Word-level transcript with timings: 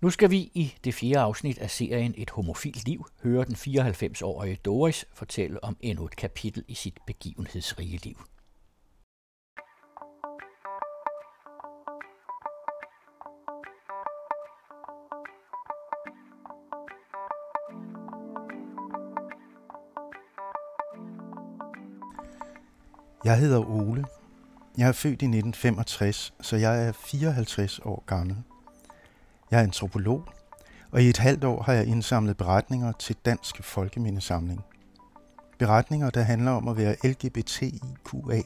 Nu 0.00 0.10
skal 0.10 0.30
vi 0.30 0.36
i 0.36 0.74
det 0.84 0.94
fjerde 0.94 1.18
afsnit 1.20 1.58
af 1.58 1.70
serien 1.70 2.14
Et 2.16 2.30
homofilt 2.30 2.84
liv 2.88 3.06
høre 3.22 3.44
den 3.44 3.54
94-årige 3.54 4.56
Doris 4.56 5.04
fortælle 5.12 5.64
om 5.64 5.76
endnu 5.80 6.04
et 6.04 6.16
kapitel 6.16 6.64
i 6.68 6.74
sit 6.74 6.98
begivenhedsrige 7.06 7.98
liv. 8.02 8.16
Jeg 23.24 23.38
hedder 23.38 23.70
Ole. 23.70 24.04
Jeg 24.78 24.88
er 24.88 24.92
født 24.92 25.22
i 25.22 25.26
1965, 25.26 26.34
så 26.40 26.56
jeg 26.56 26.88
er 26.88 26.92
54 26.92 27.78
år 27.78 28.04
gammel. 28.06 28.36
Jeg 29.50 29.58
er 29.58 29.62
antropolog, 29.62 30.24
og 30.90 31.02
i 31.02 31.08
et 31.08 31.18
halvt 31.18 31.44
år 31.44 31.62
har 31.62 31.72
jeg 31.72 31.86
indsamlet 31.86 32.36
beretninger 32.36 32.92
til 32.92 33.16
Dansk 33.24 33.62
Folkemindesamling. 33.62 34.64
Beretninger, 35.58 36.10
der 36.10 36.22
handler 36.22 36.50
om 36.50 36.68
at 36.68 36.76
være 36.76 36.96
LGBTIQA+, 37.04 38.42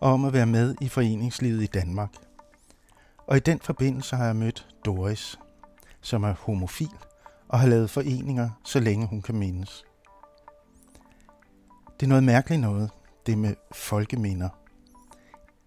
og 0.00 0.12
om 0.12 0.24
at 0.24 0.32
være 0.32 0.46
med 0.46 0.74
i 0.80 0.88
foreningslivet 0.88 1.62
i 1.62 1.66
Danmark. 1.66 2.10
Og 3.26 3.36
i 3.36 3.40
den 3.40 3.60
forbindelse 3.60 4.16
har 4.16 4.26
jeg 4.26 4.36
mødt 4.36 4.68
Doris, 4.84 5.38
som 6.00 6.24
er 6.24 6.34
homofil 6.40 6.90
og 7.48 7.60
har 7.60 7.68
lavet 7.68 7.90
foreninger, 7.90 8.50
så 8.64 8.80
længe 8.80 9.06
hun 9.06 9.22
kan 9.22 9.34
mindes. 9.34 9.84
Det 12.00 12.06
er 12.06 12.08
noget 12.08 12.24
mærkeligt 12.24 12.60
noget, 12.60 12.90
det 13.26 13.38
med 13.38 13.54
folkeminder. 13.72 14.48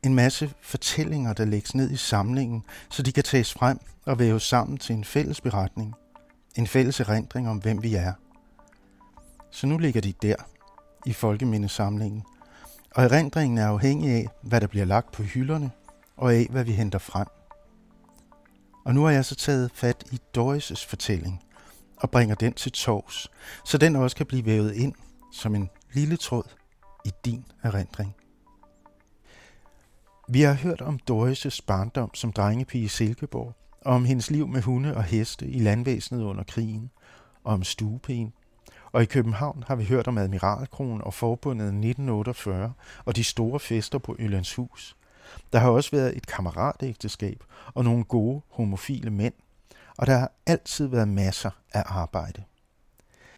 En 0.03 0.15
masse 0.15 0.53
fortællinger, 0.61 1.33
der 1.33 1.45
lægges 1.45 1.75
ned 1.75 1.91
i 1.91 1.95
samlingen, 1.95 2.63
så 2.89 3.03
de 3.03 3.11
kan 3.11 3.23
tages 3.23 3.53
frem 3.53 3.79
og 4.05 4.19
væves 4.19 4.43
sammen 4.43 4.77
til 4.77 4.95
en 4.95 5.03
fælles 5.03 5.41
beretning. 5.41 5.93
En 6.55 6.67
fælles 6.67 6.99
erindring 6.99 7.49
om, 7.49 7.58
hvem 7.58 7.83
vi 7.83 7.95
er. 7.95 8.13
Så 9.52 9.67
nu 9.67 9.77
ligger 9.77 10.02
de 10.02 10.13
der, 10.21 10.35
i 11.05 11.13
folkemindesamlingen. 11.13 12.23
Og 12.95 13.03
erindringen 13.03 13.58
er 13.58 13.67
afhængig 13.67 14.11
af, 14.11 14.27
hvad 14.41 14.61
der 14.61 14.67
bliver 14.67 14.85
lagt 14.85 15.11
på 15.11 15.23
hylderne, 15.23 15.71
og 16.17 16.33
af, 16.33 16.47
hvad 16.49 16.63
vi 16.63 16.71
henter 16.71 16.99
frem. 16.99 17.27
Og 18.86 18.95
nu 18.95 19.03
har 19.03 19.11
jeg 19.11 19.25
så 19.25 19.36
taget 19.36 19.71
fat 19.73 20.03
i 20.11 20.19
Doris' 20.38 20.88
fortælling, 20.88 21.43
og 21.97 22.11
bringer 22.11 22.36
den 22.36 22.53
til 22.53 22.71
tors, 22.71 23.31
så 23.65 23.77
den 23.77 23.95
også 23.95 24.15
kan 24.15 24.25
blive 24.25 24.45
vævet 24.45 24.73
ind 24.73 24.93
som 25.33 25.55
en 25.55 25.69
lille 25.93 26.17
tråd 26.17 26.43
i 27.05 27.11
din 27.25 27.45
erindring. 27.63 28.15
Vi 30.33 30.41
har 30.41 30.53
hørt 30.53 30.81
om 30.81 30.99
Doris' 31.11 31.59
barndom 31.67 32.13
som 32.13 32.31
drengepige 32.31 32.83
i 32.83 32.87
Silkeborg, 32.87 33.53
og 33.81 33.93
om 33.93 34.05
hendes 34.05 34.31
liv 34.31 34.47
med 34.47 34.61
hunde 34.61 34.95
og 34.95 35.03
heste 35.03 35.47
i 35.47 35.59
landvæsenet 35.59 36.23
under 36.23 36.43
krigen, 36.43 36.91
og 37.43 37.53
om 37.53 37.63
stuepigen. 37.63 38.33
Og 38.91 39.02
i 39.02 39.05
København 39.05 39.63
har 39.67 39.75
vi 39.75 39.83
hørt 39.85 40.07
om 40.07 40.17
Admiralkronen 40.17 41.02
og 41.02 41.13
forbundet 41.13 41.65
1948 41.65 42.73
og 43.05 43.15
de 43.15 43.23
store 43.23 43.59
fester 43.59 43.97
på 43.97 44.17
Hus. 44.57 44.97
Der 45.53 45.59
har 45.59 45.69
også 45.69 45.91
været 45.91 46.17
et 46.17 46.27
kammeratægteskab 46.27 47.43
og 47.73 47.83
nogle 47.83 48.03
gode 48.03 48.41
homofile 48.49 49.09
mænd, 49.09 49.33
og 49.97 50.07
der 50.07 50.17
har 50.17 50.31
altid 50.45 50.87
været 50.87 51.07
masser 51.07 51.52
af 51.73 51.83
arbejde. 51.85 52.43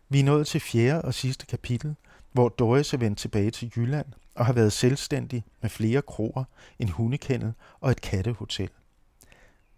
Vi 0.09 0.19
er 0.19 0.23
nået 0.23 0.47
til 0.47 0.61
fjerde 0.61 1.01
og 1.01 1.13
sidste 1.13 1.45
kapitel, 1.45 1.95
hvor 2.31 2.49
Doris 2.49 2.93
er 2.93 2.97
vendt 2.97 3.19
tilbage 3.19 3.51
til 3.51 3.71
Jylland 3.75 4.07
og 4.35 4.45
har 4.45 4.53
været 4.53 4.73
selvstændig 4.73 5.43
med 5.61 5.69
flere 5.69 6.01
kroer, 6.01 6.43
en 6.79 6.89
hundekendel 6.89 7.53
og 7.81 7.91
et 7.91 8.01
kattehotel. 8.01 8.69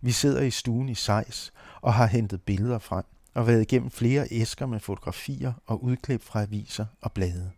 Vi 0.01 0.11
sidder 0.11 0.41
i 0.41 0.51
stuen 0.51 0.89
i 0.89 0.95
Sejs 0.95 1.53
og 1.81 1.93
har 1.93 2.05
hentet 2.05 2.41
billeder 2.41 2.79
frem 2.79 3.03
og 3.33 3.47
været 3.47 3.61
igennem 3.61 3.91
flere 3.91 4.27
æsker 4.31 4.65
med 4.65 4.79
fotografier 4.79 5.53
og 5.65 5.83
udklip 5.83 6.21
fra 6.21 6.41
aviser 6.41 6.85
og 7.01 7.11
blade. 7.11 7.51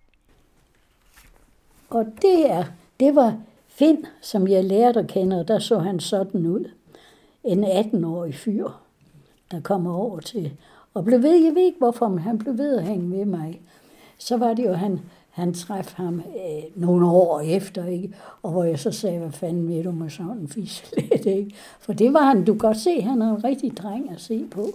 Og 1.90 2.06
det 2.22 2.52
er, 2.52 2.66
det 3.00 3.16
var 3.16 3.40
Finn, 3.68 4.06
som 4.22 4.48
jeg 4.48 4.64
lærte 4.64 5.00
at 5.00 5.08
kende, 5.08 5.40
og 5.40 5.48
der 5.48 5.60
så 5.60 5.80
han 5.80 6.00
sådan 6.00 6.46
ud. 6.46 6.72
En 7.44 7.64
18-årig 7.64 8.36
fyr, 8.36 8.70
der 9.52 9.62
kommer 9.62 9.94
over 9.94 10.20
til, 10.20 10.58
og 10.94 11.06
blev 11.06 11.24
ved, 11.24 11.44
jeg 11.44 11.56
ved 11.56 11.62
ikke 11.62 11.78
hvorfor, 11.78 12.08
men 12.08 12.20
han 12.20 12.38
blev 12.38 12.58
ved 12.58 12.78
at 12.78 12.84
hænge 12.84 13.08
med 13.08 13.26
mig. 13.26 13.62
Så 14.18 14.38
var 14.38 14.54
det 14.54 14.66
jo, 14.66 14.74
han, 14.74 15.00
han 15.38 15.54
træffede 15.54 15.96
ham 15.96 16.20
øh, 16.20 16.64
nogle 16.82 17.08
år 17.08 17.40
efter, 17.40 17.86
ikke? 17.86 18.16
og 18.44 18.52
hvor 18.52 18.64
jeg 18.64 18.80
så 18.80 18.92
sagde, 18.92 19.20
hvad 19.20 19.32
fanden 19.32 19.68
ved 19.68 19.84
du 19.84 19.92
med 19.92 20.10
sådan 20.10 20.32
en 20.32 20.48
fislet, 20.48 21.26
ikke? 21.38 21.56
For 21.80 21.94
det 21.94 22.14
var 22.14 22.22
han, 22.22 22.46
du 22.46 22.54
kan 22.54 22.58
godt 22.58 22.78
se, 22.78 23.02
han 23.02 23.22
er 23.22 23.36
en 23.36 23.44
rigtig 23.44 23.78
dreng 23.78 24.12
at 24.12 24.22
se 24.22 24.46
på. 24.52 24.68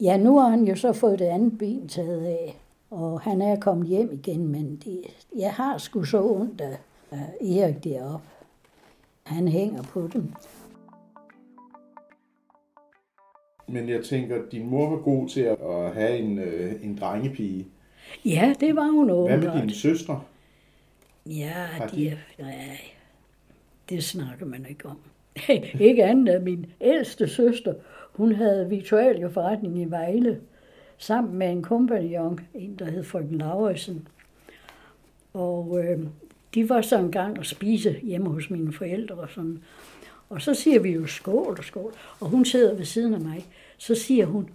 Ja, 0.00 0.16
nu 0.16 0.38
har 0.38 0.48
han 0.48 0.64
jo 0.64 0.76
så 0.76 0.92
fået 0.92 1.18
det 1.18 1.24
andet 1.24 1.58
ben 1.58 1.88
taget 1.88 2.24
af, 2.24 2.56
og 2.90 3.20
han 3.20 3.42
er 3.42 3.60
kommet 3.60 3.88
hjem 3.88 4.12
igen, 4.12 4.48
men 4.48 4.82
det, 4.84 5.00
jeg 5.36 5.52
har 5.52 5.78
sgu 5.78 6.04
så 6.04 6.22
ondt 6.22 6.60
af, 6.60 6.78
af 7.10 7.26
Erik 7.40 7.84
deroppe. 7.84 8.26
Han 9.22 9.48
hænger 9.48 9.82
på 9.82 10.08
dem. 10.12 10.32
Men 13.68 13.88
jeg 13.88 14.04
tænker, 14.04 14.36
din 14.52 14.70
mor 14.70 14.90
var 14.90 14.98
god 14.98 15.28
til 15.28 15.40
at 15.40 15.94
have 15.94 16.18
en, 16.18 16.38
øh, 16.38 16.84
en 16.84 16.96
drengepige. 16.96 17.66
Ja, 18.24 18.54
det 18.60 18.76
var 18.76 18.90
hun 18.90 19.10
åbenbart. 19.10 19.38
Hvad 19.38 19.52
med 19.52 19.60
dine 19.60 19.74
søstre? 19.74 20.22
Ja, 21.26 21.66
de, 21.92 21.96
de 21.96 22.18
nej, 22.42 22.78
det 23.88 24.04
snakker 24.04 24.46
man 24.46 24.66
ikke 24.68 24.86
om. 24.86 24.98
ikke 25.88 26.04
andet 26.04 26.36
end 26.36 26.44
min 26.44 26.66
ældste 26.80 27.28
søster, 27.28 27.74
hun 28.12 28.34
havde 28.34 28.68
Victualia 28.68 29.26
forretning 29.26 29.80
i 29.82 29.84
Vejle, 29.84 30.40
sammen 30.98 31.34
med 31.38 31.50
en 31.50 31.62
kompagnon, 31.62 32.40
en 32.54 32.76
der 32.78 32.90
hed 32.90 33.04
Frøken 33.04 33.38
Lauritsen. 33.38 34.08
Og 35.34 35.84
øh, 35.84 35.98
de 36.54 36.68
var 36.68 36.80
så 36.80 36.98
en 36.98 37.12
gang 37.12 37.38
at 37.38 37.46
spise 37.46 38.00
hjemme 38.02 38.28
hos 38.28 38.50
mine 38.50 38.72
forældre 38.72 39.14
og 39.14 39.28
sådan. 39.30 39.62
Og 40.28 40.42
så 40.42 40.54
siger 40.54 40.80
vi 40.80 40.90
jo 40.90 41.06
skål 41.06 41.56
og 41.58 41.64
skål, 41.64 41.92
og 42.20 42.28
hun 42.28 42.44
sidder 42.44 42.74
ved 42.74 42.84
siden 42.84 43.14
af 43.14 43.20
mig. 43.20 43.46
Så 43.78 43.94
siger 43.94 44.26
hun, 44.26 44.48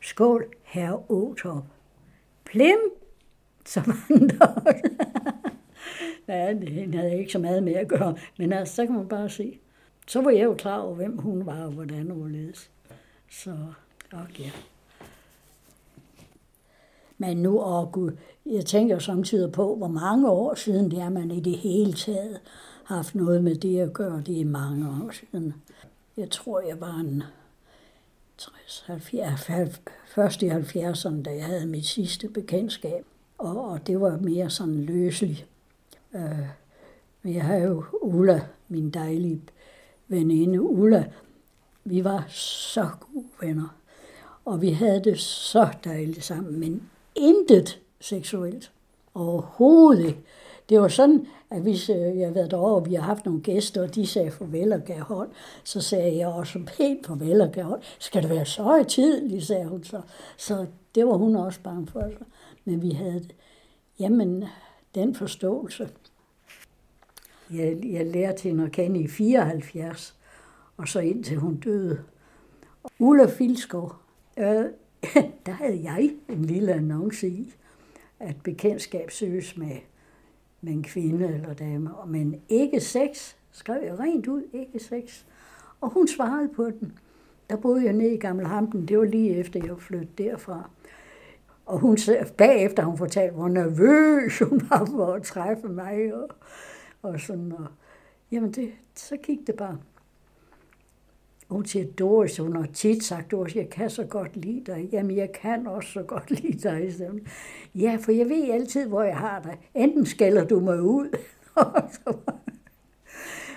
skål, 0.00 0.44
herre 0.62 1.02
Åtop. 1.08 1.64
Plim, 2.54 2.78
som 3.66 3.92
andre. 4.10 4.54
Ja, 6.28 6.54
det 6.54 6.94
havde 6.94 7.18
ikke 7.18 7.32
så 7.32 7.38
meget 7.38 7.62
med 7.62 7.72
at 7.72 7.88
gøre, 7.88 8.16
men 8.38 8.52
altså, 8.52 8.74
så 8.74 8.86
kan 8.86 8.94
man 8.94 9.08
bare 9.08 9.30
se. 9.30 9.58
Så 10.06 10.22
var 10.22 10.30
jeg 10.30 10.44
jo 10.44 10.54
klar 10.54 10.78
over, 10.78 10.94
hvem 10.94 11.18
hun 11.18 11.46
var 11.46 11.64
og 11.64 11.70
hvordan 11.70 12.10
hun 12.10 12.32
ledes. 12.32 12.70
Så, 13.30 13.56
okay. 14.12 14.50
Men 17.18 17.36
nu, 17.36 17.60
åh 17.60 17.92
gud, 17.92 18.12
jeg 18.46 18.64
tænker 18.66 18.98
samtidig 18.98 19.52
på, 19.52 19.76
hvor 19.76 19.88
mange 19.88 20.30
år 20.30 20.54
siden 20.54 20.90
det 20.90 20.98
er, 20.98 21.08
man 21.08 21.30
i 21.30 21.40
det 21.40 21.58
hele 21.58 21.92
taget 21.92 22.40
har 22.84 22.96
haft 22.96 23.14
noget 23.14 23.44
med 23.44 23.54
det 23.54 23.80
at 23.80 23.92
gøre. 23.92 24.22
Det 24.26 24.40
er 24.40 24.44
mange 24.44 24.88
år 24.88 25.10
siden. 25.10 25.54
Jeg 26.16 26.30
tror, 26.30 26.60
jeg 26.60 26.80
var 26.80 26.96
en 26.96 27.22
60, 28.38 28.84
70, 28.86 29.80
først 30.06 30.42
i 30.42 30.48
70'erne, 30.48 31.22
da 31.22 31.30
jeg 31.30 31.44
havde 31.44 31.66
mit 31.66 31.86
sidste 31.86 32.28
bekendtskab. 32.28 33.04
Og, 33.38 33.70
og 33.70 33.86
det 33.86 34.00
var 34.00 34.16
mere 34.16 34.50
sådan 34.50 34.84
løselig. 34.84 35.46
Øh, 36.14 36.46
men 37.22 37.34
jeg 37.34 37.44
havde 37.44 37.62
jo 37.62 37.84
Ulla, 38.02 38.40
min 38.68 38.90
dejlige 38.90 39.40
veninde 40.08 40.62
Ulla. 40.62 41.04
Vi 41.84 42.04
var 42.04 42.24
så 42.28 42.88
gode 43.00 43.26
venner. 43.40 43.76
Og 44.44 44.62
vi 44.62 44.70
havde 44.70 45.04
det 45.04 45.20
så 45.20 45.68
dejligt 45.84 46.24
sammen, 46.24 46.60
men 46.60 46.82
intet 47.14 47.80
seksuelt. 48.00 48.70
Overhovedet 49.14 50.06
ikke. 50.06 50.20
Det 50.68 50.80
var 50.80 50.88
sådan, 50.88 51.26
at 51.54 51.62
hvis 51.62 51.90
øh, 51.90 52.18
jeg 52.18 52.26
har 52.26 52.34
været 52.34 52.50
derovre, 52.50 52.74
og 52.74 52.86
vi 52.86 52.94
har 52.94 53.02
haft 53.02 53.24
nogle 53.24 53.40
gæster, 53.40 53.82
og 53.82 53.94
de 53.94 54.06
sagde 54.06 54.30
farvel 54.30 54.72
og 54.72 54.80
gav 54.84 55.00
hånd, 55.00 55.30
så 55.64 55.80
sagde 55.80 56.16
jeg 56.16 56.28
også 56.28 56.58
pænt 56.66 57.06
farvel 57.06 57.40
og 57.40 57.52
gav 57.52 57.64
hånd. 57.64 57.82
Skal 57.98 58.22
det 58.22 58.30
være 58.30 58.44
så 58.44 58.76
i 58.76 58.84
tid, 58.84 59.40
sagde 59.40 59.66
hun 59.66 59.84
så. 59.84 60.00
Så 60.36 60.66
det 60.94 61.06
var 61.06 61.16
hun 61.16 61.36
også 61.36 61.60
bange 61.60 61.86
for. 61.86 62.00
Altså. 62.00 62.24
Men 62.64 62.82
vi 62.82 62.90
havde, 62.90 63.28
jamen, 63.98 64.44
den 64.94 65.14
forståelse. 65.14 65.88
Jeg, 67.50 67.78
jeg 67.84 68.06
lærte 68.06 68.42
hende 68.42 68.64
at 68.64 68.72
kende 68.72 69.00
i 69.00 69.08
74, 69.08 70.16
og 70.76 70.88
så 70.88 71.00
indtil 71.00 71.36
hun 71.36 71.56
døde. 71.56 71.98
Ulla 72.98 73.26
Filskov, 73.26 73.94
øh, 74.38 74.44
der 75.46 75.52
havde 75.52 75.80
jeg 75.82 76.10
en 76.28 76.44
lille 76.44 76.72
annonce 76.72 77.28
i, 77.28 77.54
at 78.20 78.36
bekendtskab 78.44 79.10
søges 79.10 79.56
med, 79.56 79.76
med 80.64 80.72
en 80.72 80.82
kvinde 80.82 81.26
eller 81.34 81.54
dame, 81.54 81.90
men 82.06 82.40
ikke 82.48 82.80
sex, 82.80 83.34
skrev 83.52 83.82
jeg 83.84 83.98
rent 83.98 84.26
ud, 84.26 84.42
ikke 84.52 84.78
sex. 84.78 85.24
Og 85.80 85.90
hun 85.90 86.08
svarede 86.08 86.48
på 86.56 86.64
den. 86.64 86.98
Der 87.50 87.56
boede 87.56 87.84
jeg 87.84 87.92
nede 87.92 88.14
i 88.14 88.18
Gamle 88.18 88.46
Hampen, 88.46 88.88
det 88.88 88.98
var 88.98 89.04
lige 89.04 89.36
efter 89.36 89.60
jeg 89.64 89.78
flyttede 89.78 90.10
derfra. 90.18 90.70
Og 91.66 91.78
hun, 91.78 91.98
bagefter 92.36 92.84
hun 92.84 92.98
fortalte, 92.98 93.34
hvor 93.34 93.48
nervøs 93.48 94.38
hun 94.38 94.62
var 94.70 94.86
for 94.86 95.12
at 95.12 95.22
træffe 95.22 95.68
mig. 95.68 96.14
Og, 96.14 96.28
og 97.02 97.20
sådan, 97.20 97.52
og, 97.52 97.66
jamen, 98.32 98.52
det, 98.52 98.70
så 98.94 99.16
gik 99.16 99.38
det 99.46 99.54
bare 99.54 99.78
hun 101.48 101.66
siger, 101.66 101.92
Doris, 101.92 102.36
hun 102.36 102.56
har 102.56 102.66
tit 102.72 103.04
sagt, 103.04 103.30
Doris, 103.30 103.56
jeg 103.56 103.70
kan 103.70 103.90
så 103.90 104.04
godt 104.04 104.36
lide 104.36 104.72
dig. 104.72 104.88
Jamen, 104.92 105.16
jeg 105.16 105.32
kan 105.32 105.66
også 105.66 105.92
så 105.92 106.02
godt 106.02 106.30
lide 106.40 106.68
dig. 106.68 106.92
Ja, 107.74 107.98
for 108.00 108.12
jeg 108.12 108.28
ved 108.28 108.50
altid, 108.50 108.86
hvor 108.86 109.02
jeg 109.02 109.16
har 109.16 109.42
dig. 109.42 109.58
Enten 109.74 110.06
skælder 110.06 110.44
du 110.44 110.60
mig 110.60 110.82
ud, 110.82 111.18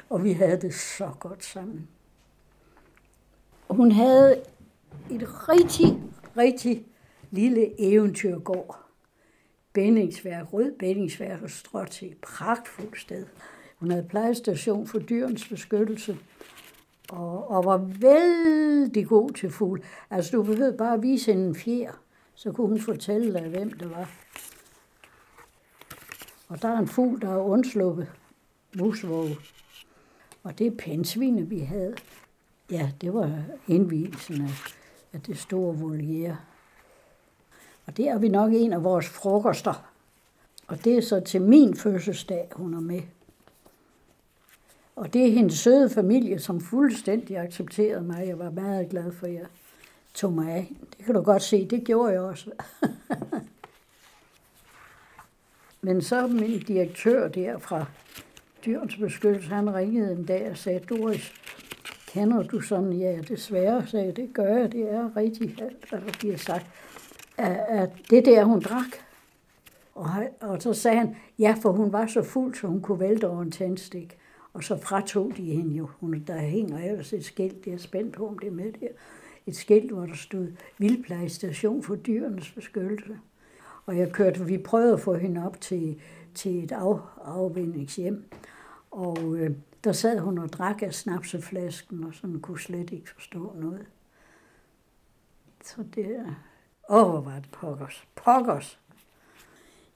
og 0.10 0.24
vi 0.24 0.32
havde 0.32 0.62
det 0.62 0.74
så 0.74 1.10
godt 1.20 1.44
sammen. 1.44 1.88
Hun 3.70 3.92
havde 3.92 4.42
et 5.12 5.50
rigtig, 5.50 5.98
rigtig 6.38 6.86
lille 7.32 7.82
eventyrgård. 7.82 8.80
Bændingsværk, 9.74 10.54
rød 10.54 10.72
bændingsværk 10.80 11.42
og 11.42 11.50
stråt 11.50 11.88
til 11.88 12.08
et 12.08 12.18
pragtfuldt 12.18 13.00
sted. 13.00 13.26
Hun 13.76 13.92
havde 13.92 14.06
plejestation 14.10 14.88
for 14.88 15.00
dyrens 15.00 15.48
beskyttelse, 15.48 16.18
og, 17.10 17.52
og 17.52 17.66
var 17.66 17.78
vældig 17.78 19.08
god 19.08 19.32
til 19.32 19.52
fugl. 19.52 19.84
Altså, 20.10 20.38
du 20.38 20.44
behøvede 20.44 20.78
bare 20.78 20.94
at 20.94 21.02
vise 21.02 21.32
en 21.32 21.56
fjer, 21.56 21.92
så 22.36 22.52
kunne 22.52 22.68
hun 22.68 22.80
fortælle 22.80 23.34
dig, 23.34 23.50
hvem 23.50 23.72
det 23.72 23.92
var. 23.92 24.10
Og 26.48 26.62
der 26.62 26.68
er 26.68 26.78
en 26.78 26.88
fugl, 26.88 27.22
der 27.22 27.30
er 27.30 27.38
undsluppet 27.38 28.08
musvåge. 28.78 29.38
Og 30.44 30.60
det 30.60 30.68
er 30.68 30.72
pensvine, 30.78 31.50
vi 31.50 31.60
havde. 31.60 31.96
Ja, 32.72 32.92
det 33.02 33.14
var 33.14 33.42
indvielsen 33.68 34.42
af, 34.42 34.76
af 35.14 35.22
det 35.22 35.38
store 35.38 35.78
voliere. 35.78 36.38
Og 37.86 37.98
det 37.98 38.08
er 38.08 38.18
vi 38.18 38.30
nok 38.30 38.52
en 38.54 38.74
af 38.74 38.84
vores 38.84 39.10
frokoster. 39.10 39.92
Og 40.68 40.84
det 40.84 40.98
er 40.98 41.02
så 41.02 41.20
til 41.20 41.42
min 41.42 41.76
fødselsdag, 41.76 42.50
hun 42.56 42.74
er 42.74 42.80
med. 42.80 43.02
Og 44.98 45.14
det 45.14 45.28
er 45.28 45.32
hendes 45.32 45.60
søde 45.60 45.90
familie, 45.90 46.40
som 46.40 46.62
fuldstændig 46.62 47.38
accepterede 47.38 48.02
mig. 48.02 48.28
Jeg 48.28 48.40
var 48.40 48.50
meget 48.50 48.90
glad 48.90 49.12
for, 49.12 49.28
at 49.28 49.34
jeg 49.34 49.46
tog 50.14 50.34
mig 50.34 50.54
af. 50.54 50.72
Det 50.98 51.06
kan 51.06 51.16
du 51.16 51.22
godt 51.22 51.42
se, 51.42 51.68
det 51.68 51.84
gjorde 51.84 52.14
jeg 52.14 52.22
også. 52.22 52.52
Men 55.82 56.02
så 56.02 56.28
min 56.28 56.60
direktør 56.60 57.28
der 57.28 57.58
fra 57.58 57.86
Dyrens 58.66 58.96
Beskyttelse, 58.96 59.50
han 59.50 59.74
ringede 59.74 60.12
en 60.12 60.26
dag 60.26 60.52
og 60.52 60.58
sagde, 60.58 60.80
Doris, 60.80 61.34
kender 62.08 62.44
du 62.44 62.62
sådan? 62.62 62.94
Ja, 62.94 63.22
desværre, 63.28 63.88
sagde 63.88 64.06
jeg, 64.06 64.16
det 64.16 64.30
gør 64.34 64.58
jeg. 64.58 64.72
Det 64.72 64.94
er 64.94 65.18
rigtigt, 65.18 65.62
hvad 65.90 66.02
der 66.02 66.14
bliver 66.20 66.38
sagt. 66.38 66.66
At 67.38 67.90
det 68.10 68.26
der, 68.26 68.44
hun 68.44 68.60
drak. 68.60 68.98
Og, 69.96 70.10
og 70.42 70.62
så 70.62 70.74
sagde 70.74 70.98
han, 70.98 71.16
ja, 71.40 71.56
for 71.62 71.72
hun 71.72 71.94
var 71.94 72.08
så 72.08 72.24
fuld, 72.24 72.56
så 72.56 72.68
hun 72.68 72.82
kunne 72.82 73.00
vælte 73.00 73.28
over 73.28 73.42
en 73.42 73.52
tændstik. 73.52 74.18
Og 74.58 74.64
så 74.64 74.78
fratog 74.78 75.32
de 75.38 75.44
hende 75.44 75.76
jo. 75.76 75.90
Hun, 76.00 76.24
der 76.28 76.38
hænger 76.38 76.78
ellers 76.78 77.14
et 77.14 77.26
skilt, 77.26 77.66
det 77.66 77.74
er 77.74 77.78
spændt 77.78 78.14
på, 78.14 78.28
om 78.28 78.40
det 78.40 78.48
er 78.48 78.52
med 78.52 78.72
der. 78.72 78.88
Et 79.46 79.56
skilt, 79.56 79.92
hvor 79.92 80.06
der 80.06 80.16
stod 80.16 80.48
Vildplejestation 80.78 81.84
for 81.84 81.96
dyrenes 81.96 82.52
beskyttelse. 82.52 83.20
Og 83.86 83.98
jeg 83.98 84.12
kørte, 84.12 84.46
vi 84.46 84.58
prøvede 84.58 84.94
at 84.94 85.00
få 85.00 85.14
hende 85.14 85.46
op 85.46 85.62
til, 85.62 86.02
til 86.36 86.64
et 86.64 86.72
af, 86.72 86.98
afvindingshjem. 87.24 88.24
Og 88.92 89.36
øh, 89.36 89.52
der 89.84 89.92
sad 89.92 90.20
hun 90.20 90.38
og 90.38 90.54
drak 90.54 90.82
af 90.82 90.94
snapseflasken, 90.94 92.04
og 92.04 92.14
sådan 92.14 92.40
kunne 92.40 92.60
slet 92.60 92.92
ikke 92.92 93.10
forstå 93.10 93.56
noget. 93.60 93.86
Så 95.64 95.84
det 95.96 96.06
er... 96.06 96.34
Åh, 96.90 97.10
hvor 97.10 97.22
var 97.22 97.40
det 97.40 97.52
pokkers. 97.52 98.08
Pokkers! 98.16 98.80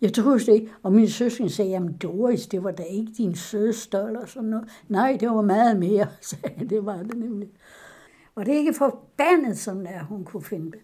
Jeg 0.01 0.13
troede 0.13 0.39
det 0.39 0.48
ikke. 0.53 0.71
Og 0.83 0.94
min 0.94 1.09
søsken 1.09 1.50
sagde, 1.50 1.71
jamen 1.71 1.98
Doris, 1.98 2.48
det 2.48 2.63
var 2.63 2.71
da 2.71 2.83
ikke 2.83 3.12
din 3.18 3.36
søster 3.36 4.07
eller 4.07 4.25
sådan 4.25 4.50
noget. 4.50 4.69
Nej, 4.88 5.18
det 5.19 5.30
var 5.30 5.42
meget 5.42 5.80
mere, 5.80 6.07
sagde 6.21 6.53
jeg. 6.59 6.69
Det 6.69 6.86
var 6.86 6.98
det 6.98 7.18
nemlig. 7.18 7.50
Og 8.36 8.45
det 8.45 8.53
er 8.53 8.57
ikke 8.57 8.74
forbandet, 8.74 9.57
som 9.57 9.86
er, 9.86 10.03
hun 10.03 10.24
kunne 10.24 10.44
finde 10.44 10.71
det. 10.71 10.80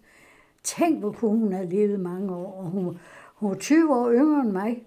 Tænk, 0.64 1.00
hvor 1.00 1.12
hun 1.12 1.54
har 1.54 1.64
levet 1.64 2.00
mange 2.00 2.36
år, 2.36 2.64
og 2.64 2.70
hun, 2.70 3.00
hun 3.36 3.50
var 3.50 3.56
20 3.56 3.96
år 3.96 4.12
yngre 4.12 4.42
end 4.42 4.52
mig. 4.52 4.84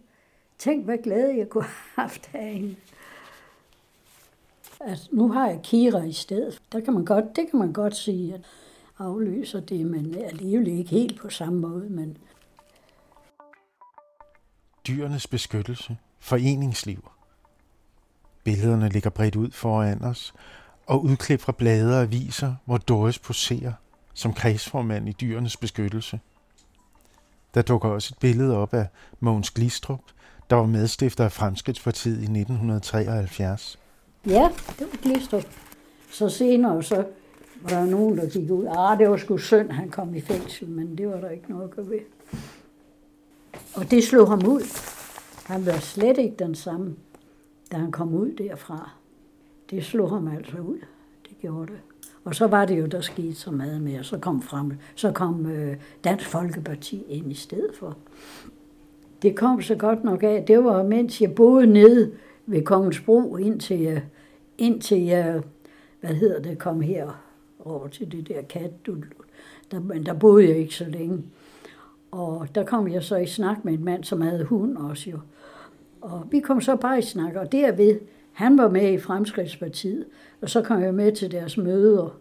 Tænk, 0.58 0.84
hvad 0.84 0.98
glæde 0.98 1.36
jeg 1.36 1.48
kunne 1.48 1.64
have 1.64 2.04
haft 2.04 2.30
af 2.34 2.52
hende. 2.52 2.76
Altså, 4.80 5.08
nu 5.12 5.28
har 5.28 5.48
jeg 5.48 5.60
Kira 5.62 6.02
i 6.02 6.12
stedet. 6.12 6.62
Der 6.72 6.80
kan 6.80 6.94
man 6.94 7.04
godt, 7.04 7.36
det 7.36 7.50
kan 7.50 7.58
man 7.58 7.72
godt 7.72 7.96
sige, 7.96 8.34
at 8.34 8.40
afløser 8.98 9.60
det, 9.60 9.86
men 9.86 10.14
alligevel 10.14 10.68
ikke 10.68 10.90
helt 10.90 11.20
på 11.20 11.28
samme 11.28 11.60
måde. 11.60 11.88
Men... 11.90 12.16
Dyrenes 14.86 15.26
beskyttelse, 15.26 15.96
foreningsliv. 16.20 17.10
Billederne 18.44 18.88
ligger 18.88 19.10
bredt 19.10 19.36
ud 19.36 19.50
foran 19.50 20.04
os, 20.04 20.34
og 20.86 21.04
udklip 21.04 21.40
fra 21.40 21.52
blade 21.52 21.96
og 21.96 22.02
aviser, 22.02 22.54
hvor 22.64 22.78
Doris 22.78 23.18
poserer 23.18 23.72
som 24.14 24.32
kredsformand 24.32 25.08
i 25.08 25.12
dyrenes 25.12 25.56
beskyttelse. 25.56 26.20
Der 27.54 27.62
dukker 27.62 27.88
også 27.88 28.14
et 28.14 28.18
billede 28.18 28.56
op 28.56 28.74
af 28.74 28.86
Mogens 29.20 29.50
Glistrup, 29.50 30.00
der 30.50 30.56
var 30.56 30.66
medstifter 30.66 31.24
af 31.24 31.32
Fremskridtspartiet 31.32 32.12
i 32.16 32.40
1973. 32.40 33.78
Ja, 34.26 34.50
det 34.78 34.86
var 34.92 34.98
Glistrup. 35.02 35.44
Så 36.10 36.28
senere 36.28 36.82
så 36.82 37.04
var 37.62 37.68
der 37.68 37.84
nogen, 37.84 38.18
der 38.18 38.28
gik 38.30 38.50
ud. 38.50 38.66
Ah, 38.76 38.98
det 38.98 39.10
var 39.10 39.16
sgu 39.16 39.38
synd, 39.38 39.70
han 39.70 39.90
kom 39.90 40.14
i 40.14 40.20
fængsel, 40.20 40.68
men 40.68 40.98
det 40.98 41.08
var 41.08 41.20
der 41.20 41.28
ikke 41.28 41.50
noget 41.50 41.64
at 41.64 41.70
gøre 41.70 41.86
ved. 41.86 42.00
Og 43.74 43.90
det 43.90 44.04
slog 44.04 44.28
ham 44.28 44.46
ud. 44.46 44.62
Han 45.44 45.66
var 45.66 45.78
slet 45.78 46.18
ikke 46.18 46.36
den 46.38 46.54
samme, 46.54 46.94
da 47.72 47.76
han 47.76 47.92
kom 47.92 48.14
ud 48.14 48.32
derfra. 48.32 48.90
Det 49.70 49.84
slog 49.84 50.10
ham 50.10 50.28
altså 50.28 50.58
ud. 50.58 50.78
Det 51.28 51.38
gjorde 51.40 51.66
det. 51.66 51.80
Og 52.24 52.34
så 52.34 52.46
var 52.46 52.64
det 52.64 52.80
jo, 52.80 52.86
der 52.86 53.00
skete 53.00 53.34
så 53.34 53.50
meget 53.50 53.82
mere. 53.82 54.04
Så 54.04 54.18
kom, 54.18 54.42
frem, 54.42 54.72
så 54.94 55.12
kom 55.12 55.46
øh, 55.46 55.76
Dansk 56.04 56.26
Folkeparti 56.26 57.04
ind 57.08 57.32
i 57.32 57.34
stedet 57.34 57.76
for. 57.76 57.96
Det 59.22 59.36
kom 59.36 59.62
så 59.62 59.74
godt 59.74 60.04
nok 60.04 60.22
af. 60.22 60.44
Det 60.46 60.64
var, 60.64 60.82
mens 60.82 61.20
jeg 61.20 61.34
boede 61.34 61.66
nede 61.66 62.12
ved 62.46 62.62
Kongens 62.62 63.00
Bro, 63.00 63.36
indtil 63.36 63.80
jeg, 63.80 64.02
indtil 64.58 65.02
jeg 65.02 65.42
hvad 66.00 66.14
hedder 66.14 66.42
det, 66.42 66.58
kom 66.58 66.80
her 66.80 67.24
over 67.64 67.88
til 67.88 68.12
det 68.12 68.28
der 68.28 68.42
kat. 68.42 68.70
Der, 69.70 69.80
men 69.80 70.06
der 70.06 70.14
boede 70.14 70.48
jeg 70.48 70.56
ikke 70.56 70.74
så 70.74 70.84
længe. 70.84 71.22
Og 72.10 72.54
der 72.54 72.64
kom 72.64 72.88
jeg 72.88 73.02
så 73.02 73.16
i 73.16 73.26
snak 73.26 73.64
med 73.64 73.72
en 73.72 73.84
mand, 73.84 74.04
som 74.04 74.20
havde 74.20 74.44
hund 74.44 74.76
også 74.76 75.10
jo. 75.10 75.18
Og 76.00 76.26
vi 76.30 76.40
kom 76.40 76.60
så 76.60 76.76
bare 76.76 76.98
i 76.98 77.02
snak, 77.02 77.34
og 77.34 77.52
derved, 77.52 77.98
han 78.32 78.58
var 78.58 78.68
med 78.68 78.92
i 78.92 78.98
Fremskridtspartiet, 78.98 80.04
og 80.40 80.50
så 80.50 80.62
kom 80.62 80.82
jeg 80.82 80.94
med 80.94 81.12
til 81.12 81.30
deres 81.30 81.56
møder. 81.56 82.18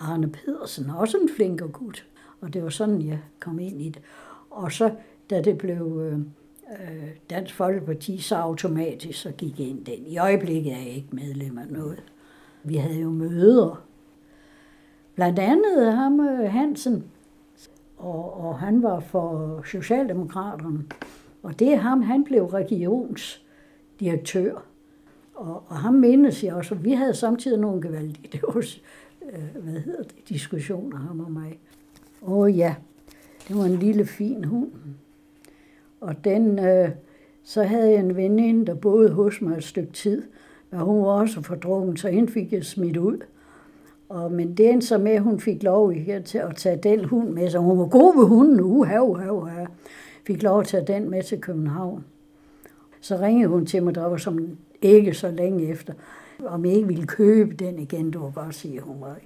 Arne 0.00 0.30
Pedersen, 0.30 0.90
også 0.90 1.18
en 1.18 1.28
flink 1.36 1.60
og 1.60 1.72
gut. 1.72 2.06
Og 2.40 2.54
det 2.54 2.62
var 2.62 2.68
sådan, 2.68 3.02
jeg 3.02 3.18
kom 3.40 3.58
ind 3.58 3.82
i 3.82 3.88
det. 3.88 4.02
Og 4.50 4.72
så, 4.72 4.90
da 5.30 5.40
det 5.40 5.58
blev 5.58 6.00
øh, 6.02 6.18
øh, 6.70 7.08
Dansk 7.30 7.54
Folkeparti, 7.54 8.18
så 8.18 8.36
automatisk 8.36 9.20
så 9.20 9.30
gik 9.30 9.60
jeg 9.60 9.68
ind 9.68 9.84
den. 9.84 10.06
I 10.06 10.18
øjeblikket 10.18 10.72
er 10.72 10.78
jeg 10.78 10.88
ikke 10.88 11.08
medlem 11.12 11.58
af 11.58 11.66
noget. 11.70 12.02
Vi 12.62 12.76
havde 12.76 13.00
jo 13.00 13.10
møder. 13.10 13.84
Blandt 15.14 15.38
andet 15.38 15.92
ham 15.92 16.20
øh, 16.20 16.52
Hansen, 16.52 17.04
og, 18.04 18.40
og 18.40 18.58
han 18.58 18.82
var 18.82 19.00
for 19.00 19.60
Socialdemokraterne. 19.64 20.84
Og 21.42 21.58
det 21.58 21.72
er 21.72 21.76
ham, 21.76 22.02
han 22.02 22.24
blev 22.24 22.44
regionsdirektør. 22.44 24.64
Og, 25.34 25.62
og 25.68 25.76
ham 25.76 25.94
mindes 25.94 26.44
jeg 26.44 26.54
også, 26.54 26.74
vi 26.74 26.92
havde 26.92 27.14
samtidig 27.14 27.58
nogle 27.58 27.82
gevaldige, 27.82 28.28
det 28.32 28.42
var, 28.42 28.66
øh, 29.32 29.62
hvad 29.62 29.80
hedder 29.80 30.02
det, 30.02 30.28
diskussioner, 30.28 30.96
ham 30.96 31.20
og 31.20 31.32
mig. 31.32 31.58
Åh 32.22 32.58
ja, 32.58 32.74
det 33.48 33.56
var 33.56 33.64
en 33.64 33.78
lille 33.78 34.06
fin 34.06 34.44
hund. 34.44 34.70
Og 36.00 36.24
den, 36.24 36.58
øh, 36.58 36.90
så 37.44 37.62
havde 37.62 37.90
jeg 37.90 38.00
en 38.00 38.16
veninde, 38.16 38.66
der 38.66 38.74
boede 38.74 39.10
hos 39.10 39.40
mig 39.40 39.56
et 39.56 39.64
stykke 39.64 39.92
tid, 39.92 40.22
og 40.70 40.78
hun 40.78 41.02
var 41.02 41.08
også 41.08 41.42
fordrukken, 41.42 41.96
så 41.96 42.08
hende 42.08 42.32
fik 42.32 42.52
jeg 42.52 42.64
smidt 42.64 42.96
ud. 42.96 43.18
Og, 44.08 44.32
men 44.32 44.54
det 44.54 44.70
endte 44.70 44.86
så 44.86 44.98
med, 44.98 45.12
at 45.12 45.22
hun 45.22 45.40
fik 45.40 45.62
lov 45.62 45.92
her 45.92 46.22
til 46.22 46.38
at 46.38 46.56
tage 46.56 46.76
den 46.82 47.04
hund 47.04 47.28
med, 47.28 47.50
så 47.50 47.58
hun 47.58 47.78
var 47.78 47.86
god 47.86 48.16
ved 48.18 48.26
hunden, 48.26 48.60
uha, 48.60 48.98
uha, 48.98 49.30
uha. 49.30 49.64
Fik 50.26 50.42
lov 50.42 50.60
at 50.60 50.66
tage 50.66 50.86
den 50.86 51.10
med 51.10 51.22
til 51.22 51.40
København. 51.40 52.04
Så 53.00 53.16
ringede 53.20 53.48
hun 53.48 53.66
til 53.66 53.82
mig, 53.82 53.94
der 53.94 54.04
var 54.04 54.16
som 54.16 54.56
ikke 54.82 55.14
så 55.14 55.30
længe 55.30 55.68
efter, 55.68 55.92
om 56.46 56.64
jeg 56.64 56.74
ikke 56.74 56.88
ville 56.88 57.06
købe 57.06 57.54
den 57.54 57.78
igen, 57.78 58.10
du 58.10 58.18
var 58.18 58.30
godt 58.30 58.54
sige, 58.54 58.80
hun 58.80 59.00
var. 59.00 59.16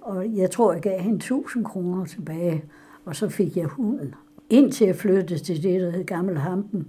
Og 0.00 0.36
jeg 0.36 0.50
tror, 0.50 0.72
jeg 0.72 0.82
gav 0.82 1.00
hende 1.00 1.16
1000 1.16 1.64
kroner 1.64 2.04
tilbage, 2.04 2.64
og 3.04 3.16
så 3.16 3.28
fik 3.28 3.56
jeg 3.56 3.66
hunden. 3.66 4.14
Indtil 4.50 4.86
jeg 4.86 4.96
flyttede 4.96 5.38
til 5.38 5.62
det, 5.62 5.80
der 5.80 5.90
hed 5.90 6.04
Gammel 6.04 6.38
Hampen, 6.38 6.88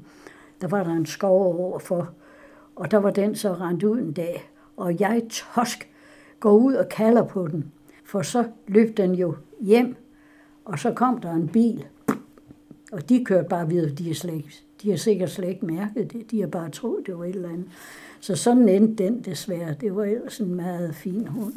der 0.61 0.67
var 0.67 0.83
der 0.83 0.91
en 0.91 1.05
skov 1.05 1.55
overfor, 1.55 2.09
og 2.75 2.91
der 2.91 2.97
var 2.97 3.11
den 3.11 3.35
så 3.35 3.53
rent 3.53 3.83
ud 3.83 3.99
en 3.99 4.11
dag, 4.11 4.51
og 4.77 4.99
jeg 4.99 5.21
tosk 5.29 5.89
går 6.39 6.51
ud 6.51 6.73
og 6.73 6.89
kalder 6.89 7.23
på 7.23 7.47
den, 7.47 7.71
for 8.05 8.21
så 8.21 8.43
løb 8.67 8.97
den 8.97 9.15
jo 9.15 9.35
hjem, 9.61 9.95
og 10.65 10.79
så 10.79 10.93
kom 10.93 11.17
der 11.17 11.33
en 11.33 11.47
bil, 11.47 11.85
og 12.91 13.09
de 13.09 13.25
kørte 13.25 13.49
bare 13.49 13.69
videre, 13.69 13.89
de 13.89 14.09
er, 14.09 14.13
slet 14.13 14.63
de 14.81 14.89
har 14.89 14.97
sikkert 14.97 15.29
slet 15.29 15.49
ikke 15.49 15.65
mærket 15.65 16.13
det, 16.13 16.31
de 16.31 16.39
har 16.39 16.47
bare 16.47 16.69
troet, 16.69 17.07
det 17.07 17.17
var 17.17 17.25
et 17.25 17.35
eller 17.35 17.49
andet. 17.49 17.67
Så 18.19 18.35
sådan 18.35 18.69
endte 18.69 19.03
den 19.03 19.21
desværre. 19.21 19.75
Det 19.81 19.95
var 19.95 20.03
ellers 20.03 20.39
en 20.39 20.55
meget 20.55 20.95
fin 20.95 21.27
hund. 21.27 21.53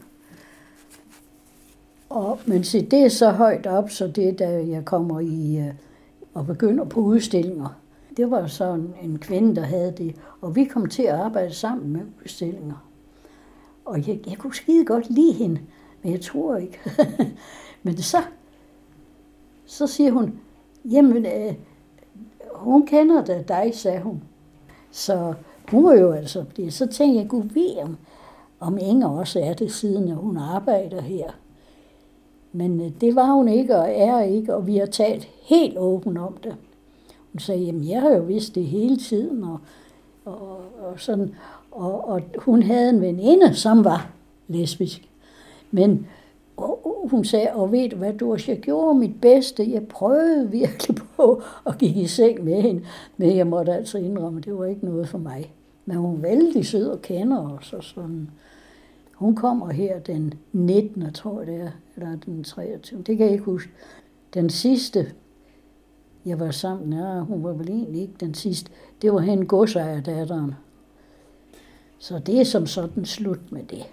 Og, 2.08 2.38
men 2.46 2.64
se, 2.64 2.86
det 2.86 3.04
er 3.04 3.08
så 3.08 3.30
højt 3.30 3.66
op, 3.66 3.90
så 3.90 4.06
det 4.06 4.28
er, 4.28 4.32
da 4.32 4.48
jeg 4.66 4.84
kommer 4.84 5.20
i 5.20 5.58
øh, 5.58 5.74
og 6.34 6.46
begynder 6.46 6.84
på 6.84 7.00
udstillinger. 7.00 7.80
Det 8.16 8.30
var 8.30 8.46
så 8.46 8.72
en, 8.72 8.94
en 9.02 9.18
kvinde, 9.18 9.56
der 9.56 9.62
havde 9.62 9.94
det, 9.98 10.16
og 10.40 10.56
vi 10.56 10.64
kom 10.64 10.88
til 10.88 11.02
at 11.02 11.14
arbejde 11.14 11.54
sammen 11.54 11.92
med 11.92 12.00
udstillinger. 12.22 12.89
Og 13.90 14.08
jeg, 14.08 14.20
jeg 14.30 14.38
kunne 14.38 14.54
skide 14.54 14.84
godt 14.84 15.10
lide 15.10 15.32
hende, 15.32 15.60
men 16.02 16.12
jeg 16.12 16.20
tror 16.20 16.56
ikke. 16.56 16.78
men 17.82 17.96
så, 17.96 18.18
så 19.66 19.86
siger 19.86 20.10
hun, 20.10 20.40
jamen, 20.84 21.26
øh, 21.26 21.54
hun 22.54 22.86
kender 22.86 23.24
da 23.24 23.44
dig, 23.48 23.70
sagde 23.74 24.00
hun. 24.00 24.22
Så 24.90 25.34
hun 25.70 25.84
var 25.84 25.94
jo 25.94 26.12
altså, 26.12 26.44
det. 26.56 26.72
så 26.72 26.86
tænkte 26.86 27.20
jeg, 27.20 27.28
gud 27.28 27.42
ved 27.42 27.76
om, 27.82 27.96
om 28.60 28.78
Inger 28.78 29.08
også 29.08 29.40
er 29.40 29.54
det, 29.54 29.72
siden 29.72 30.10
hun 30.10 30.36
arbejder 30.36 31.00
her. 31.00 31.30
Men 32.52 32.80
øh, 32.80 32.90
det 33.00 33.14
var 33.14 33.32
hun 33.32 33.48
ikke 33.48 33.76
og 33.76 33.88
er 33.90 34.20
ikke, 34.20 34.54
og 34.54 34.66
vi 34.66 34.76
har 34.76 34.86
talt 34.86 35.24
helt 35.24 35.78
åbent 35.78 36.18
om 36.18 36.36
det. 36.36 36.56
Hun 37.32 37.38
sagde, 37.38 37.64
jamen 37.64 37.88
jeg 37.88 38.00
har 38.00 38.10
jo 38.10 38.22
vidst 38.22 38.54
det 38.54 38.66
hele 38.66 38.96
tiden, 38.96 39.44
og, 39.44 39.58
og, 40.24 40.60
og 40.80 41.00
sådan. 41.00 41.34
Og, 41.70 42.08
og 42.08 42.22
hun 42.38 42.62
havde 42.62 42.90
en 42.90 43.00
veninde, 43.00 43.54
som 43.54 43.84
var 43.84 44.10
lesbisk. 44.48 45.08
Men 45.70 46.06
og 46.60 47.08
hun 47.10 47.24
sagde, 47.24 47.48
og 47.52 47.72
ved 47.72 47.88
du 47.88 47.96
hvad, 47.96 48.12
du 48.12 48.36
jeg 48.48 48.60
gjorde 48.60 48.98
mit 48.98 49.20
bedste. 49.20 49.72
Jeg 49.72 49.88
prøvede 49.88 50.50
virkelig 50.50 50.96
på 51.16 51.42
at 51.66 51.78
gik 51.78 51.96
i 51.96 52.06
seng 52.06 52.44
med 52.44 52.62
hende. 52.62 52.82
Men 53.16 53.36
jeg 53.36 53.46
måtte 53.46 53.72
altså 53.72 53.98
indrømme, 53.98 54.38
at 54.38 54.44
det 54.44 54.58
var 54.58 54.64
ikke 54.64 54.84
noget 54.84 55.08
for 55.08 55.18
mig. 55.18 55.52
Men 55.86 55.96
hun 55.96 56.16
er 56.16 56.20
vældig 56.20 56.66
sød 56.66 56.86
og 56.86 57.02
kender 57.02 57.58
os 57.58 57.72
og 57.72 57.84
sådan. 57.84 58.30
Hun 59.14 59.36
kommer 59.36 59.70
her 59.70 59.98
den 59.98 60.34
19. 60.52 61.12
tror 61.12 61.38
jeg 61.38 61.46
det 61.46 61.60
er, 61.60 61.70
eller 61.96 62.16
den 62.26 62.44
23. 62.44 63.02
Det 63.02 63.16
kan 63.16 63.26
jeg 63.26 63.32
ikke 63.32 63.44
huske. 63.44 63.70
Den 64.34 64.50
sidste, 64.50 65.06
jeg 66.26 66.40
var 66.40 66.50
sammen, 66.50 66.90
med, 66.90 66.98
ja, 66.98 67.20
hun 67.20 67.44
var 67.44 67.52
vel 67.52 67.68
egentlig 67.68 68.02
ikke 68.02 68.14
den 68.20 68.34
sidste, 68.34 68.70
det 69.02 69.12
var 69.12 69.18
hende 69.18 69.46
datteren. 70.06 70.54
Så 72.00 72.18
det 72.18 72.40
er 72.40 72.44
som 72.44 72.66
sådan 72.66 73.04
slut 73.04 73.52
med 73.52 73.64
det. 73.64 73.84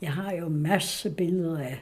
Jeg 0.00 0.12
har 0.12 0.32
jo 0.32 0.48
masser 0.48 1.10
af 1.10 1.16
billeder 1.16 1.58
af, 1.58 1.80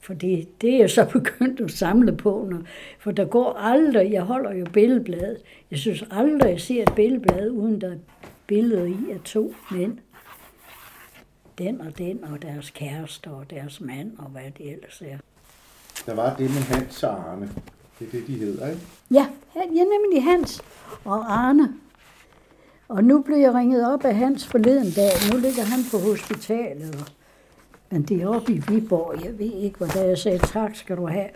for 0.00 0.14
det, 0.14 0.60
det 0.60 0.74
er 0.74 0.78
jeg 0.78 0.90
så 0.90 1.04
begyndt 1.18 1.60
at 1.60 1.70
samle 1.70 2.16
på 2.16 2.48
nu. 2.50 2.58
For 2.98 3.10
der 3.12 3.24
går 3.24 3.52
aldrig, 3.52 4.12
jeg 4.12 4.22
holder 4.22 4.54
jo 4.54 4.66
billedbladet, 4.72 5.38
jeg 5.70 5.78
synes 5.78 6.04
aldrig, 6.10 6.50
jeg 6.50 6.60
ser 6.60 6.82
et 6.82 6.94
billedblad, 6.96 7.50
uden 7.50 7.80
der 7.80 7.92
er 7.92 7.98
billeder 8.46 8.84
i 8.84 9.12
af 9.12 9.20
to 9.24 9.54
mænd. 9.70 9.98
Den 11.58 11.80
og 11.80 11.98
den 11.98 12.24
og 12.24 12.42
deres 12.42 12.70
kæreste 12.70 13.30
og 13.30 13.50
deres 13.50 13.80
mand 13.80 14.18
og 14.18 14.24
hvad 14.24 14.50
det 14.58 14.72
ellers 14.72 15.02
er. 15.06 15.18
Der 16.06 16.14
var 16.14 16.36
det 16.36 16.50
med 16.50 16.76
Hans 16.76 17.02
og 17.02 17.30
Arne. 17.30 17.50
Det 18.02 18.08
er 18.08 18.20
det, 18.20 18.26
de 18.26 18.32
hedder, 18.32 18.68
ikke? 18.68 18.80
Ja, 19.10 19.26
ja 19.56 19.84
nemlig 19.84 20.24
Hans 20.24 20.62
og 21.04 21.32
Arne. 21.32 21.74
Og 22.88 23.04
nu 23.04 23.22
blev 23.22 23.36
jeg 23.36 23.54
ringet 23.54 23.92
op 23.92 24.04
af 24.04 24.14
Hans 24.14 24.46
forleden 24.46 24.90
dag. 24.96 25.10
Nu 25.32 25.38
ligger 25.38 25.62
han 25.62 25.78
på 25.90 25.98
hospitalet. 25.98 27.12
Men 27.90 28.02
det 28.02 28.22
er 28.22 28.28
oppe 28.28 28.52
i 28.52 28.62
Viborg. 28.68 29.24
Jeg 29.24 29.38
ved 29.38 29.52
ikke, 29.52 29.76
hvordan 29.76 30.08
jeg 30.08 30.18
sagde 30.18 30.38
tak 30.38 30.76
skal 30.76 30.96
du 30.96 31.06
have. 31.06 31.28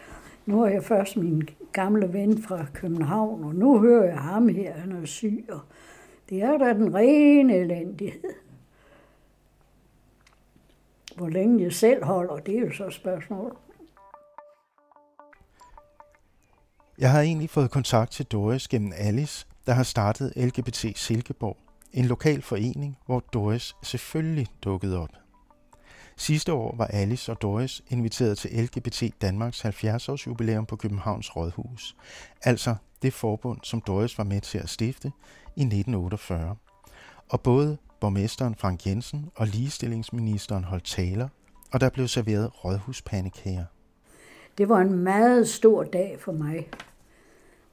Nu 0.47 0.63
er 0.63 0.69
jeg 0.69 0.85
først 0.85 1.17
min 1.17 1.49
gamle 1.73 2.13
ven 2.13 2.43
fra 2.43 2.67
København, 2.75 3.45
og 3.45 3.55
nu 3.55 3.79
hører 3.79 4.05
jeg 4.05 4.19
ham 4.19 4.49
her, 4.49 4.73
han 4.73 4.93
er 4.93 5.07
syg. 5.07 5.45
Og 5.49 5.61
det 6.31 6.43
er 6.43 6.59
da 6.59 6.73
den 6.73 6.95
rene 6.95 7.57
elendighed. 7.57 8.35
Hvor 11.17 11.29
længe 11.29 11.65
jeg 11.65 11.73
selv 11.73 12.05
holder, 12.05 12.37
det 12.37 12.57
er 12.57 12.61
jo 12.61 12.73
så 12.73 12.91
spørgsmål. 12.91 13.57
Jeg 16.99 17.11
har 17.11 17.21
egentlig 17.21 17.51
fået 17.51 17.71
kontakt 17.71 18.13
til 18.13 18.27
Doris 18.27 18.69
gennem 18.69 18.93
Alice, 18.97 19.47
der 19.67 19.73
har 19.73 19.83
startet 19.83 20.33
LGBT 20.37 20.99
Silkeborg, 20.99 21.57
en 21.93 22.05
lokal 22.05 22.43
forening, 22.43 22.99
hvor 23.07 23.21
Doris 23.21 23.77
selvfølgelig 23.83 24.47
dukkede 24.65 24.99
op. 24.99 25.09
Sidste 26.17 26.53
år 26.53 26.77
var 26.77 26.87
Alice 26.87 27.33
og 27.33 27.43
Doris 27.43 27.83
inviteret 27.89 28.39
til 28.39 28.51
LGBT 28.63 29.03
Danmarks 29.23 29.65
70-års 29.65 30.27
jubilæum 30.27 30.67
på 30.67 30.77
Københavns 30.77 31.37
Rådhus, 31.37 31.97
altså 32.43 32.75
det 33.03 33.13
forbund, 33.13 33.59
som 33.63 33.81
Doris 33.81 34.19
var 34.19 34.25
med 34.25 34.41
til 34.41 34.59
at 34.59 34.69
stifte 34.69 35.13
i 35.57 35.61
1948. 35.61 36.57
Og 37.29 37.41
både 37.41 37.77
borgmesteren 38.01 38.55
Frank 38.55 38.87
Jensen 38.87 39.31
og 39.35 39.47
ligestillingsministeren 39.47 40.65
holdt 40.65 40.85
taler, 40.85 41.29
og 41.73 41.81
der 41.81 41.91
blev 41.91 42.09
serveret 42.09 42.65
rådhuspandekager. 42.65 43.65
Det 44.59 44.69
var 44.69 44.79
en 44.79 44.93
meget 44.93 45.49
stor 45.49 45.83
dag 45.83 46.17
for 46.21 46.33
mig. 46.33 46.69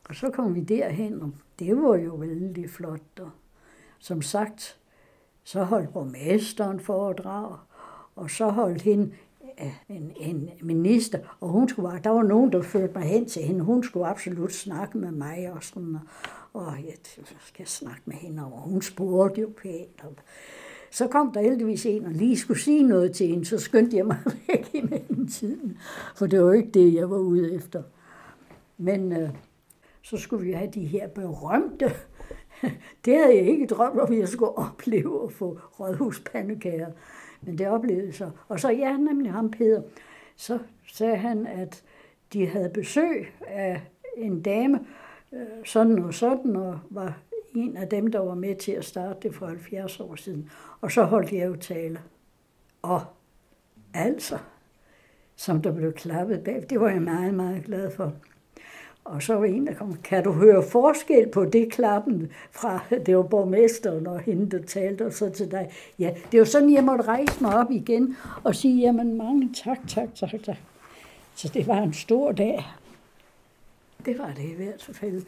Og 0.10 0.16
så 0.16 0.30
kom 0.30 0.56
vi 0.56 0.62
derhen, 0.62 1.22
og 1.22 1.32
det 1.60 1.78
var 1.78 1.96
jo 1.96 2.16
vældig 2.16 2.70
flot. 2.70 3.20
Og 3.20 3.30
som 4.00 4.22
sagt, 4.22 4.80
så 5.44 5.64
holdt 5.64 5.94
borgmesteren 5.94 6.80
foredrag, 6.80 7.58
og 8.16 8.30
så 8.30 8.50
holdt 8.50 8.82
hende 8.82 9.12
en, 9.90 10.12
en 10.16 10.50
minister, 10.62 11.20
og 11.40 11.50
hun 11.50 11.70
skulle 11.70 12.00
der 12.04 12.10
var 12.10 12.24
nogen, 12.24 12.52
der 12.52 12.62
førte 12.62 12.94
mig 12.94 13.04
hen 13.04 13.26
til 13.26 13.42
hende. 13.42 13.64
Hun 13.64 13.84
skulle 13.84 14.08
absolut 14.08 14.54
snakke 14.54 14.98
med 14.98 15.12
mig 15.12 15.52
og 15.52 15.64
sådan, 15.64 15.98
og, 16.54 16.66
og 16.66 16.78
jeg 16.86 16.96
skal 17.40 17.68
snakke 17.68 18.02
med 18.06 18.16
hende, 18.16 18.44
og 18.46 18.62
hun 18.62 18.82
spurgte 18.82 19.42
jo 19.42 19.50
pænt. 19.62 20.04
Og, 20.04 20.16
så 20.92 21.08
kom 21.08 21.32
der 21.32 21.42
heldigvis 21.42 21.86
en 21.86 22.06
og 22.06 22.12
lige 22.12 22.38
skulle 22.38 22.60
sige 22.60 22.84
noget 22.84 23.16
til 23.16 23.28
hende, 23.28 23.46
så 23.46 23.58
skyndte 23.58 23.98
jeg 23.98 24.06
mig 24.06 24.18
væk 24.48 24.70
i 24.74 24.82
mellemtiden, 24.82 25.78
for 26.16 26.28
det 26.28 26.44
var 26.44 26.54
ikke 26.54 26.72
det, 26.72 26.94
jeg 26.94 27.10
var 27.10 27.18
ude 27.18 27.54
efter. 27.54 27.84
Men 28.78 29.12
øh, 29.12 29.30
så 30.04 30.18
skulle 30.18 30.46
vi 30.46 30.52
have 30.52 30.72
de 30.72 30.86
her 30.86 31.08
berømte, 31.08 31.86
det 33.06 33.18
havde 33.18 33.36
jeg 33.36 33.48
ikke 33.48 33.68
drømt 33.68 34.00
om, 34.00 34.14
jeg 34.14 34.28
skulle 34.28 34.58
opleve 34.58 35.24
at 35.24 35.32
få 35.32 35.60
rådhuspandekager. 35.80 36.92
Men 37.42 37.58
det 37.58 37.68
oplevede 37.68 38.14
så. 38.14 38.30
Og 38.48 38.60
så, 38.60 38.70
ja, 38.70 38.98
nemlig 38.98 39.32
ham 39.32 39.52
Peter, 39.52 39.82
så 40.36 40.60
sagde 40.88 41.16
han, 41.18 41.48
at 41.48 41.84
de 42.34 42.48
havde 42.48 42.70
besøg 42.70 43.34
af 43.48 43.82
en 44.18 44.42
dame, 44.42 44.80
øh, 45.32 45.42
sådan 45.66 46.00
og 46.00 46.14
sådan, 46.14 46.56
og 46.56 46.80
var 46.90 47.20
en 47.56 47.78
af 47.78 47.88
dem, 47.88 48.12
der 48.12 48.20
var 48.20 48.36
med 48.36 48.56
til 48.56 48.72
at 48.72 48.86
starte 48.86 49.20
det 49.28 49.36
for 49.36 49.46
70 49.46 50.00
år 50.00 50.16
siden. 50.16 50.50
Og 50.82 50.92
så 50.92 51.04
holdt 51.04 51.32
jeg 51.32 51.48
jo 51.48 51.56
tale. 51.56 52.00
Og 52.82 53.02
altså, 53.94 54.38
som 55.36 55.62
der 55.62 55.72
blev 55.72 55.94
klappet 55.94 56.44
bag, 56.44 56.66
det 56.70 56.80
var 56.80 56.90
jeg 56.90 57.02
meget, 57.02 57.34
meget 57.34 57.64
glad 57.64 57.92
for. 57.92 58.14
Og 59.06 59.24
så 59.24 59.36
var 59.36 59.46
en, 59.46 59.68
der 59.68 59.74
kom, 59.74 59.98
kan 60.04 60.24
du 60.24 60.32
høre 60.32 60.64
forskel 60.64 61.30
på 61.30 61.46
det 61.46 61.72
klappen 61.72 62.32
fra, 62.52 62.80
det 63.06 63.18
var 63.18 63.24
borgmesteren 63.24 64.08
og 64.08 64.20
hende, 64.20 64.58
der 64.58 64.64
talte, 64.64 65.06
og 65.06 65.14
så 65.14 65.30
til 65.30 65.52
dig. 65.52 65.72
Ja, 66.00 66.14
det 66.32 66.40
var 66.40 66.46
sådan, 66.46 66.74
jeg 66.74 66.84
måtte 66.84 67.04
rejse 67.04 67.44
mig 67.44 67.56
op 67.56 67.72
igen 67.72 68.16
og 68.44 68.56
sige, 68.56 68.82
jamen 68.82 69.18
mange 69.18 69.50
tak, 69.64 69.78
tak, 69.88 70.16
tak, 70.16 70.44
tak. 70.44 70.58
Så 71.36 71.52
det 71.54 71.68
var 71.68 71.82
en 71.82 71.94
stor 71.94 72.32
dag. 72.32 72.66
Det 74.06 74.20
var 74.20 74.34
det 74.38 74.44
i 74.44 74.56
hvert 74.56 74.90
fald. 74.92 75.22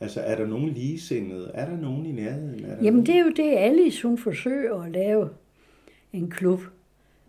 Altså, 0.00 0.20
er 0.20 0.36
der 0.36 0.46
nogen 0.46 0.68
ligesindede? 0.68 1.50
Er 1.54 1.70
der 1.70 1.76
nogen 1.76 2.06
i 2.06 2.12
nærheden? 2.12 2.64
Er 2.64 2.68
der 2.68 2.84
jamen, 2.84 2.92
nogen? 2.92 3.06
det 3.06 3.14
er 3.14 3.18
jo 3.18 3.30
det, 3.30 3.56
Alice 3.56 4.08
hun 4.08 4.18
forsøger 4.18 4.82
at 4.82 4.90
lave 4.90 5.28
en 6.12 6.30
klub 6.30 6.60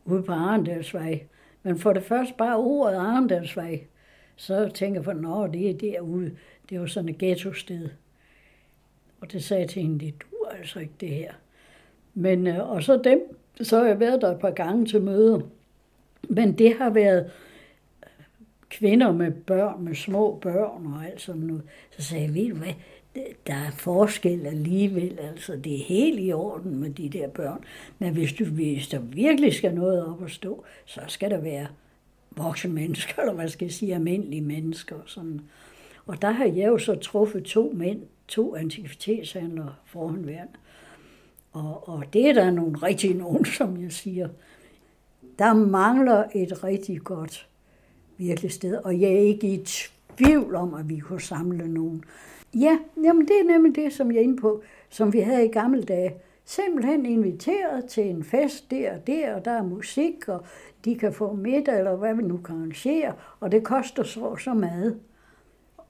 ude 0.05 0.23
på 0.23 0.31
Arendalsvej. 0.31 1.21
Men 1.63 1.79
for 1.79 1.93
det 1.93 2.03
første 2.03 2.33
bare 2.37 2.57
ordet 2.57 2.95
Arendalsvej 2.95 3.81
så 4.41 4.69
tænker 4.73 4.99
jeg, 4.99 5.05
for 5.05 5.47
det 5.47 5.69
er 5.69 5.73
derude. 5.73 6.31
Det 6.69 6.79
var 6.79 6.85
sådan 6.85 7.09
et 7.09 7.17
ghetto-sted. 7.17 7.89
Og 9.21 9.31
det 9.31 9.43
sagde 9.43 9.61
jeg 9.61 9.69
til 9.69 9.81
hende, 9.81 10.05
det 10.05 10.13
du 10.21 10.45
altså 10.59 10.79
ikke 10.79 10.93
det 10.99 11.09
her. 11.09 11.33
Men, 12.13 12.47
øh, 12.47 12.69
og 12.69 12.83
så 12.83 13.01
dem, 13.03 13.37
så 13.61 13.79
har 13.79 13.85
jeg 13.85 13.99
været 13.99 14.21
der 14.21 14.31
et 14.31 14.39
par 14.39 14.51
gange 14.51 14.85
til 14.85 15.01
møder. 15.01 15.41
Men 16.29 16.57
det 16.57 16.77
har 16.77 16.89
været 16.89 17.31
kvinder 18.69 19.11
med 19.11 19.31
børn, 19.31 19.83
med 19.83 19.95
små 19.95 20.39
børn 20.41 20.93
og 20.93 21.05
alt 21.05 21.21
sådan 21.21 21.41
noget. 21.41 21.63
Så 21.97 22.01
sagde 22.01 22.23
jeg, 22.23 22.33
ved 22.33 22.49
du 22.49 22.55
hvad, 22.55 22.73
der 23.47 23.53
er 23.53 23.71
forskel 23.71 24.45
alligevel, 24.45 25.19
altså 25.19 25.55
det 25.55 25.73
er 25.73 25.83
helt 25.83 26.19
i 26.19 26.31
orden 26.33 26.79
med 26.79 26.89
de 26.89 27.09
der 27.09 27.27
børn. 27.27 27.63
Men 27.99 28.13
hvis, 28.13 28.33
du, 28.33 28.45
hvis 28.45 28.87
der 28.87 28.99
virkelig 28.99 29.53
skal 29.53 29.73
noget 29.73 30.05
op 30.05 30.23
at 30.23 30.31
stå, 30.31 30.63
så 30.85 31.01
skal 31.07 31.31
der 31.31 31.41
være 31.41 31.67
voksne 32.31 32.73
mennesker, 32.73 33.21
eller 33.21 33.33
hvad 33.33 33.49
skal 33.49 33.65
jeg 33.65 33.73
sige, 33.73 33.95
almindelige 33.95 34.41
mennesker. 34.41 34.95
Sådan. 35.05 35.41
Og 36.05 36.21
der 36.21 36.31
har 36.31 36.45
jeg 36.45 36.67
jo 36.67 36.77
så 36.77 36.95
truffet 36.95 37.43
to 37.43 37.71
mænd, 37.75 38.01
to 38.27 38.55
antikvitetshandlere 38.55 39.75
forhåndværende. 39.85 40.53
Og, 41.51 41.89
og 41.89 42.03
det 42.13 42.29
er 42.29 42.33
der 42.33 42.51
nogle 42.51 42.77
rigtig 42.77 43.15
nogen, 43.15 43.45
som 43.57 43.83
jeg 43.83 43.91
siger. 43.91 44.29
Der 45.39 45.53
mangler 45.53 46.23
et 46.35 46.63
rigtig 46.63 47.01
godt 47.01 47.47
virkelig 48.17 48.51
sted, 48.51 48.75
og 48.75 49.01
jeg 49.01 49.11
er 49.11 49.19
ikke 49.19 49.47
i 49.47 49.65
tvivl 50.17 50.55
om, 50.55 50.73
at 50.73 50.89
vi 50.89 50.99
kunne 50.99 51.21
samle 51.21 51.67
nogen. 51.67 52.03
Ja, 52.53 52.77
jamen 53.03 53.27
det 53.27 53.39
er 53.39 53.43
nemlig 53.43 53.75
det, 53.75 53.93
som 53.93 54.11
jeg 54.11 54.17
er 54.17 54.23
inde 54.23 54.41
på, 54.41 54.61
som 54.89 55.13
vi 55.13 55.19
havde 55.19 55.45
i 55.45 55.51
gamle 55.51 55.83
dage 55.83 56.13
simpelthen 56.51 57.05
inviteret 57.05 57.85
til 57.85 58.09
en 58.09 58.23
fest 58.23 58.71
der 58.71 58.93
og 58.93 59.07
der, 59.07 59.35
og 59.35 59.45
der 59.45 59.51
er 59.51 59.63
musik, 59.63 60.27
og 60.27 60.45
de 60.85 60.95
kan 60.95 61.13
få 61.13 61.33
middag, 61.33 61.77
eller 61.77 61.95
hvad 61.95 62.15
vi 62.15 62.21
nu 62.21 62.37
kan 62.37 62.55
arrangere, 62.55 63.13
og 63.39 63.51
det 63.51 63.63
koster 63.63 64.03
så 64.03 64.35
så 64.35 64.53
meget 64.53 64.99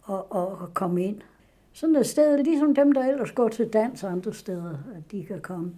at, 0.10 0.15
at, 0.36 0.41
at 0.41 0.74
komme 0.74 1.03
ind. 1.03 1.22
Sådan 1.74 1.96
et 1.96 2.08
sted, 2.08 2.44
ligesom 2.44 2.75
dem, 2.75 2.91
der 2.91 3.08
ellers 3.08 3.32
går 3.32 3.48
til 3.48 3.68
dans 3.68 4.03
andre 4.03 4.34
steder, 4.34 4.77
at 4.96 5.12
de 5.12 5.25
kan 5.25 5.41
komme, 5.41 5.74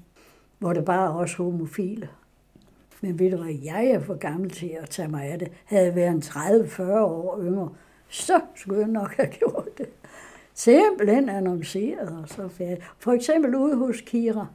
hvor 0.59 0.73
det 0.73 0.85
bare 0.85 1.05
er 1.05 1.13
også 1.13 1.43
homofile. 1.43 2.09
Men 3.01 3.19
ved 3.19 3.31
du 3.31 3.37
hvad, 3.37 3.55
jeg 3.63 3.85
er 3.85 3.99
for 3.99 4.15
gammel 4.15 4.49
til 4.49 4.77
at 4.81 4.89
tage 4.89 5.07
mig 5.07 5.23
af 5.23 5.39
det. 5.39 5.51
Havde 5.65 5.85
jeg 5.85 5.95
været 5.95 6.11
en 6.11 6.21
30-40 6.21 6.83
år 6.83 7.41
yngre, 7.41 7.69
så 8.07 8.41
skulle 8.55 8.79
jeg 8.79 8.89
nok 8.89 9.15
have 9.15 9.29
gjort 9.39 9.77
det. 9.77 9.89
Simpelthen 10.53 11.29
annonceret 11.29 12.17
og 12.21 12.29
så 12.29 12.47
færdigt. 12.47 12.83
For 12.99 13.11
eksempel 13.11 13.55
ude 13.55 13.75
hos 13.75 14.01
Kira. 14.01 14.47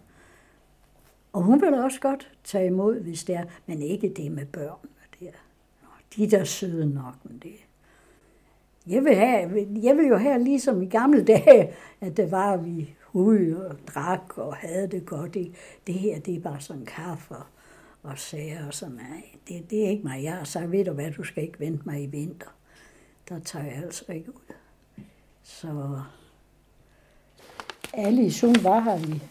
Og 1.39 1.45
hun 1.45 1.63
vil 1.63 1.75
også 1.75 2.01
godt 2.01 2.31
tage 2.45 2.67
imod, 2.67 3.01
hvis 3.01 3.25
det 3.25 3.35
er, 3.35 3.45
men 3.67 3.83
ikke 3.83 4.13
det 4.17 4.33
med 4.33 4.47
børn. 4.47 4.89
Der. 5.21 5.31
De 6.17 6.31
der 6.31 6.45
søde 6.45 6.95
nok, 6.95 7.15
men 7.25 7.39
det. 7.39 7.55
Jeg 8.87 9.05
vil, 9.05 9.15
have, 9.15 9.69
jeg 9.83 9.97
vil 9.97 10.07
jo 10.07 10.17
have 10.17 10.45
ligesom 10.45 10.83
i 10.83 10.87
gamle 10.87 11.25
dage, 11.25 11.75
at 12.01 12.17
det 12.17 12.31
var, 12.31 12.53
at 12.53 12.65
vi 12.65 12.95
ude 13.13 13.69
og 13.69 13.77
drak 13.87 14.39
og 14.39 14.57
havde 14.57 14.89
det 14.89 15.07
godt. 15.07 15.35
Det, 15.35 15.55
det 15.87 15.95
her, 15.95 16.21
det 16.21 16.37
er 16.37 16.41
bare 16.41 16.61
sådan 16.61 16.85
kaffe 16.85 17.35
og, 17.35 17.47
og 18.03 18.19
sager 18.19 18.67
og 18.67 18.75
sådan 18.75 18.95
noget. 18.95 19.25
Det, 19.49 19.71
det 19.71 19.85
er 19.85 19.89
ikke 19.89 20.05
mig. 20.05 20.23
Jeg 20.23 20.33
har 20.33 20.45
sagt, 20.45 20.73
ved 20.73 20.85
du 20.85 20.93
hvad, 20.93 21.11
du 21.11 21.23
skal 21.23 21.43
ikke 21.43 21.61
vente 21.61 21.83
mig 21.87 22.03
i 22.03 22.07
vinter. 22.07 22.55
Der 23.29 23.39
tager 23.39 23.65
jeg 23.65 23.75
altså 23.85 24.13
ikke 24.13 24.35
ud. 24.35 24.55
Så 25.43 26.01
Alice, 27.93 28.47
hun 28.47 28.57
var 28.63 28.81
her 28.81 28.99
i, 28.99 29.23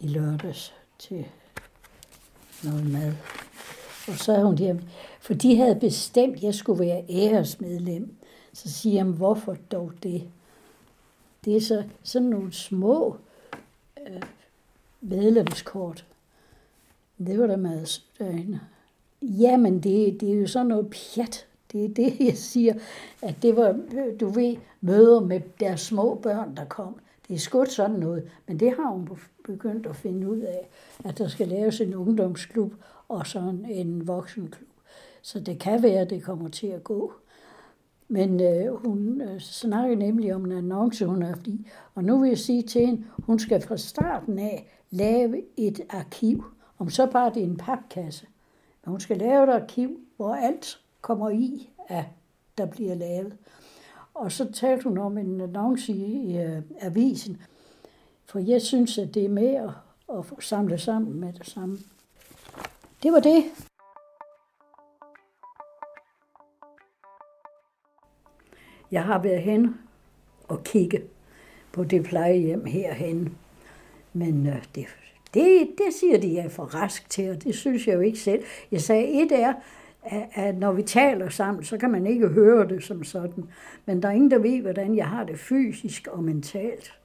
i 0.00 0.08
lørdags 0.08 0.81
til 1.02 1.26
noget 2.64 2.90
mad. 2.92 3.12
Og 4.08 4.14
så 4.14 4.32
havde 4.32 4.46
hun 4.46 4.56
der, 4.56 4.76
for 5.20 5.34
de 5.34 5.56
havde 5.56 5.76
bestemt, 5.80 6.36
at 6.36 6.42
jeg 6.42 6.54
skulle 6.54 6.84
være 6.84 7.04
æresmedlem. 7.08 8.16
Så 8.52 8.70
siger 8.70 8.94
jeg, 8.94 9.04
hvorfor 9.04 9.56
dog 9.72 9.92
det? 10.02 10.22
Det 11.44 11.56
er 11.56 11.60
så, 11.60 11.84
sådan 12.02 12.28
nogle 12.28 12.52
små 12.52 13.16
øh, 14.06 14.22
medlemskort. 15.00 16.04
Det 17.18 17.38
var 17.38 17.46
da 17.46 17.56
meget 17.56 17.88
sødt 17.88 18.60
Jamen, 19.22 19.74
det, 19.74 20.20
det 20.20 20.30
er 20.30 20.34
jo 20.34 20.46
sådan 20.46 20.66
noget 20.66 20.90
pjat. 20.90 21.46
Det 21.72 21.84
er 21.84 21.88
det, 21.88 22.20
jeg 22.20 22.36
siger, 22.36 22.74
at 23.22 23.34
det 23.42 23.56
var, 23.56 23.68
øh, 23.68 24.20
du 24.20 24.28
ved, 24.28 24.56
møder 24.80 25.20
med 25.20 25.40
deres 25.60 25.80
små 25.80 26.14
børn, 26.14 26.56
der 26.56 26.64
kom. 26.64 26.96
Det 27.32 27.38
er 27.38 27.40
skudt 27.40 27.72
sådan 27.72 27.96
noget, 27.96 28.30
men 28.46 28.60
det 28.60 28.72
har 28.76 28.90
hun 28.90 29.08
begyndt 29.44 29.86
at 29.86 29.96
finde 29.96 30.30
ud 30.30 30.38
af, 30.38 30.68
at 31.04 31.18
der 31.18 31.28
skal 31.28 31.48
laves 31.48 31.80
en 31.80 31.94
ungdomsklub 31.94 32.74
og 33.08 33.26
sådan 33.26 33.64
en 33.64 34.06
voksenklub. 34.06 34.68
Så 35.22 35.40
det 35.40 35.60
kan 35.60 35.82
være, 35.82 36.00
at 36.00 36.10
det 36.10 36.22
kommer 36.22 36.48
til 36.48 36.66
at 36.66 36.84
gå. 36.84 37.12
Men 38.08 38.40
øh, 38.40 38.74
hun 38.74 39.20
øh, 39.20 39.40
snakker 39.40 39.96
nemlig 39.96 40.34
om 40.34 40.44
en 40.44 40.52
annonce, 40.52 41.06
hun 41.06 41.22
har 41.22 41.28
haft 41.28 41.46
i. 41.46 41.66
Og 41.94 42.04
nu 42.04 42.18
vil 42.18 42.28
jeg 42.28 42.38
sige 42.38 42.62
til 42.62 42.86
hende, 42.86 43.04
hun 43.18 43.38
skal 43.38 43.62
fra 43.62 43.76
starten 43.76 44.38
af 44.38 44.68
lave 44.90 45.42
et 45.56 45.80
arkiv. 45.90 46.44
Om 46.78 46.90
så 46.90 47.06
bare 47.06 47.30
det 47.34 47.42
er 47.42 47.46
en 47.46 47.56
papkasse. 47.56 48.26
Men 48.84 48.90
hun 48.90 49.00
skal 49.00 49.18
lave 49.18 49.44
et 49.44 49.62
arkiv, 49.62 50.00
hvor 50.16 50.34
alt 50.34 50.80
kommer 51.00 51.30
i, 51.30 51.70
at 51.88 52.04
der 52.58 52.66
bliver 52.66 52.94
lavet. 52.94 53.36
Og 54.14 54.32
så 54.32 54.52
talte 54.52 54.84
hun 54.84 54.98
om 54.98 55.18
en 55.18 55.40
annonce 55.40 55.92
i, 55.92 56.32
i 56.32 56.44
uh, 56.46 56.62
avisen, 56.80 57.42
for 58.24 58.38
jeg 58.38 58.62
synes, 58.62 58.98
at 58.98 59.14
det 59.14 59.24
er 59.24 59.28
med 59.28 59.54
at, 59.54 59.70
at 60.18 60.44
samle 60.44 60.78
sammen 60.78 61.20
med 61.20 61.32
det 61.32 61.46
samme. 61.46 61.78
Det 63.02 63.12
var 63.12 63.20
det. 63.20 63.44
Jeg 68.90 69.04
har 69.04 69.18
været 69.18 69.42
hen 69.42 69.76
og 70.48 70.64
kigge 70.64 71.02
på 71.72 71.84
det 71.84 72.04
plejehjem 72.04 72.64
herhen. 72.64 73.36
Men 74.12 74.46
uh, 74.46 74.62
det, 74.74 74.86
det, 75.34 75.68
det 75.78 75.94
siger 76.00 76.20
de, 76.20 76.34
jeg 76.34 76.44
er 76.44 76.48
for 76.48 76.64
rask 76.64 77.10
til, 77.10 77.30
og 77.30 77.44
det 77.44 77.54
synes 77.54 77.86
jeg 77.86 77.94
jo 77.94 78.00
ikke 78.00 78.18
selv. 78.18 78.44
Jeg 78.70 78.80
sagde, 78.80 79.22
et 79.22 79.32
er, 79.32 79.54
at 80.34 80.58
når 80.58 80.72
vi 80.72 80.82
taler 80.82 81.28
sammen, 81.28 81.64
så 81.64 81.78
kan 81.78 81.90
man 81.90 82.06
ikke 82.06 82.28
høre 82.28 82.68
det 82.68 82.84
som 82.84 83.04
sådan. 83.04 83.44
Men 83.86 84.02
der 84.02 84.08
er 84.08 84.12
ingen, 84.12 84.30
der 84.30 84.38
ved, 84.38 84.62
hvordan 84.62 84.96
jeg 84.96 85.08
har 85.08 85.24
det 85.24 85.38
fysisk 85.38 86.06
og 86.06 86.24
mentalt. 86.24 86.98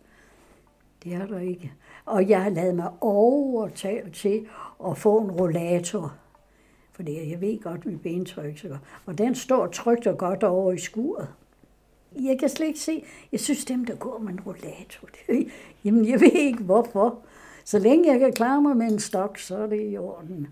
Det 1.04 1.14
er 1.14 1.26
der 1.26 1.40
ikke. 1.40 1.74
Og 2.06 2.30
jeg 2.30 2.44
har 2.44 2.50
lavet 2.50 2.76
mig 2.76 2.92
overtale 3.02 4.12
til 4.12 4.48
at 4.90 4.98
få 4.98 5.20
en 5.20 5.32
rollator. 5.32 6.14
Fordi 6.92 7.32
jeg 7.32 7.42
ved 7.42 7.60
godt, 7.62 7.80
at 7.80 7.86
mit 7.86 8.02
bentryk 8.02 8.58
så 8.58 8.68
godt. 8.68 8.82
Og 9.06 9.18
den 9.18 9.36
står 9.36 9.68
trygt 9.68 10.08
og 10.08 10.18
godt 10.18 10.44
over 10.44 10.72
i 10.72 10.78
skuret. 10.78 11.28
Jeg 12.16 12.40
kan 12.40 12.50
slet 12.50 12.68
ikke 12.68 12.80
se. 12.80 13.04
Jeg 13.32 13.40
synes, 13.40 13.66
dem, 13.66 13.86
der 13.86 13.96
går 13.96 14.20
med 14.20 14.34
en 14.34 14.40
rollator, 14.40 15.08
det, 15.08 15.48
jamen 15.84 16.10
jeg 16.10 16.22
ved 16.22 16.32
ikke 16.32 16.64
hvorfor. 16.64 17.20
Så 17.64 17.80
længe 17.80 18.12
jeg 18.12 18.20
kan 18.20 18.34
klare 18.34 18.62
mig 18.62 18.78
med 18.78 18.92
en 18.92 19.00
stok, 19.00 19.38
så 19.38 19.58
er 19.58 19.68
det 19.68 19.92
i 19.92 19.98
orden. 19.98 20.48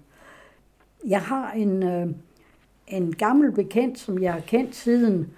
Jeg 1.07 1.21
har 1.21 1.51
en, 1.51 1.83
øh, 1.83 2.07
en 2.87 3.15
gammel 3.15 3.51
bekendt, 3.51 3.99
som 3.99 4.21
jeg 4.21 4.33
har 4.33 4.39
kendt 4.39 4.75
siden, 4.75 5.33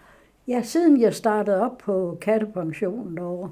ja, 0.47 0.62
siden 0.63 1.01
jeg 1.01 1.13
startede 1.13 1.62
op 1.62 1.77
på 1.77 2.17
kattepensionen 2.21 3.17
derovre. 3.17 3.51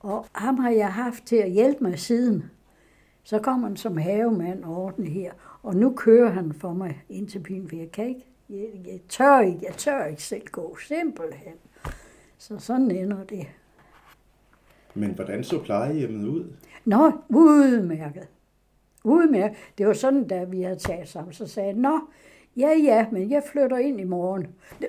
Og 0.00 0.26
ham 0.32 0.58
har 0.58 0.70
jeg 0.70 0.92
haft 0.92 1.26
til 1.26 1.36
at 1.36 1.50
hjælpe 1.50 1.84
mig 1.84 1.98
siden. 1.98 2.44
Så 3.22 3.38
kom 3.38 3.62
han 3.62 3.76
som 3.76 3.96
havemand 3.96 4.64
ordne 4.64 5.06
her, 5.06 5.32
og 5.62 5.76
nu 5.76 5.92
kører 5.96 6.30
han 6.30 6.52
for 6.52 6.72
mig 6.72 7.02
ind 7.08 7.28
til 7.28 7.38
byen, 7.38 7.68
for 7.68 7.76
jeg 7.76 7.92
kan 7.92 8.08
ikke, 8.08 8.26
jeg, 8.48 8.66
jeg, 8.86 9.00
tør 9.08 9.40
ikke, 9.40 9.60
jeg 9.62 9.74
tør 9.74 10.04
ikke 10.04 10.22
selv 10.22 10.46
gå, 10.52 10.76
simpelthen. 10.76 11.54
Så 12.38 12.58
sådan 12.58 12.90
ender 12.90 13.24
det. 13.24 13.46
Men 14.94 15.10
hvordan 15.10 15.44
så 15.44 15.62
plejehjemmet 15.62 16.28
ud? 16.28 16.44
Nå, 16.84 17.12
udmærket. 17.28 18.28
Udmærket. 19.04 19.56
Det 19.78 19.86
var 19.86 19.92
sådan, 19.92 20.28
da 20.28 20.44
vi 20.44 20.62
havde 20.62 20.78
talt 20.78 21.08
sammen, 21.08 21.32
så 21.32 21.46
sagde 21.46 21.68
jeg, 21.68 21.76
nå, 21.76 22.00
Ja, 22.58 22.70
ja, 22.84 23.06
men 23.12 23.30
jeg 23.30 23.42
flytter 23.52 23.76
ind 23.76 24.00
i 24.00 24.04
morgen. 24.04 24.46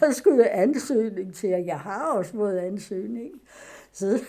Der 0.00 0.10
skulle 0.10 0.50
ansøgning 0.50 1.34
til, 1.34 1.54
og 1.54 1.66
jeg 1.66 1.80
har 1.80 2.12
også 2.12 2.32
fået 2.32 2.58
ansøgning. 2.58 3.30
Så, 3.92 4.20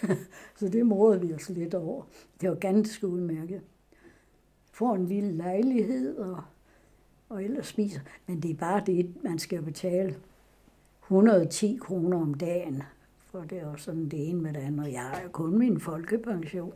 så 0.56 0.70
det 0.70 0.86
morede 0.86 1.22
vi 1.22 1.34
os 1.34 1.50
lidt 1.50 1.74
over. 1.74 2.04
Det 2.42 2.50
var 2.50 2.56
ganske 2.56 3.08
udmærket. 3.08 3.62
Får 4.72 4.96
en 4.96 5.06
lille 5.06 5.32
lejlighed, 5.32 6.18
og, 6.18 6.44
og 7.30 7.44
ellers 7.44 7.68
spiser. 7.68 8.00
Men 8.28 8.40
det 8.40 8.52
er 8.52 8.56
bare 8.56 8.84
det, 8.86 9.24
man 9.24 9.40
skal 9.40 9.62
betale 9.62 10.16
110 11.04 11.80
kroner 11.82 12.22
om 12.22 12.34
dagen. 12.34 12.84
For 13.32 13.40
det 13.40 13.58
er 13.58 13.66
også 13.66 13.86
sådan 13.86 14.10
det 14.10 14.30
ene 14.30 14.42
med 14.42 14.54
det 14.54 14.60
andet. 14.60 14.92
Jeg 14.92 15.02
har 15.02 15.30
kun 15.32 15.58
min 15.58 15.80
folkepension. 15.80 16.74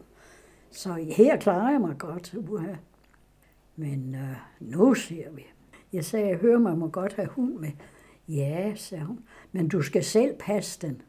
Så 0.72 0.94
her 0.94 1.38
klarer 1.38 1.72
jeg 1.72 1.82
mig 1.82 1.96
godt. 1.98 2.34
Uha. 2.34 2.76
Men 3.80 4.16
øh, 4.16 4.36
nu 4.60 4.94
ser 4.94 5.32
vi. 5.32 5.46
Jeg 5.94 6.06
sagde, 6.06 6.28
jeg 6.28 6.38
hører 6.38 6.60
mig 6.60 6.78
må 6.78 6.88
godt 6.88 7.14
have 7.14 7.28
hund 7.28 7.54
med. 7.54 7.72
Ja, 8.28 8.74
sagde 8.76 9.06
hun, 9.06 9.20
men 9.52 9.68
du 9.68 9.82
skal 9.82 10.04
selv 10.04 10.36
passe 10.40 10.88
den. 10.88 11.02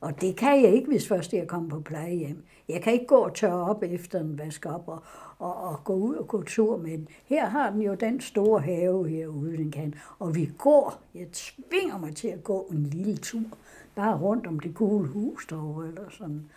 Og 0.00 0.20
det 0.20 0.36
kan 0.36 0.62
jeg 0.62 0.74
ikke, 0.74 0.88
hvis 0.88 1.08
først 1.08 1.32
jeg 1.32 1.46
kommer 1.46 1.70
på 1.70 1.80
plejehjem. 1.80 2.44
Jeg 2.68 2.82
kan 2.82 2.92
ikke 2.92 3.06
gå 3.06 3.16
og 3.16 3.34
tørre 3.34 3.70
op 3.70 3.82
efter 3.82 4.22
den, 4.22 4.38
vaske 4.38 4.70
op 4.70 4.88
og, 4.88 5.02
og, 5.38 5.56
og 5.56 5.84
gå 5.84 5.94
ud 5.94 6.14
og 6.14 6.28
gå 6.28 6.42
tur 6.42 6.76
med 6.76 6.90
den. 6.90 7.08
Her 7.24 7.46
har 7.46 7.70
den 7.70 7.82
jo 7.82 7.94
den 7.94 8.20
store 8.20 8.60
have 8.60 9.08
herude, 9.08 9.56
den 9.56 9.70
kan. 9.70 9.94
Og 10.18 10.34
vi 10.34 10.50
går, 10.58 11.02
jeg 11.14 11.26
tvinger 11.32 11.98
mig 11.98 12.16
til 12.16 12.28
at 12.28 12.44
gå 12.44 12.68
en 12.72 12.82
lille 12.82 13.16
tur, 13.16 13.58
bare 13.94 14.18
rundt 14.18 14.46
om 14.46 14.60
det 14.60 14.74
gule 14.74 15.08
hus 15.08 15.46
derovre 15.46 15.88
eller 15.88 16.10
sådan. 16.10 16.50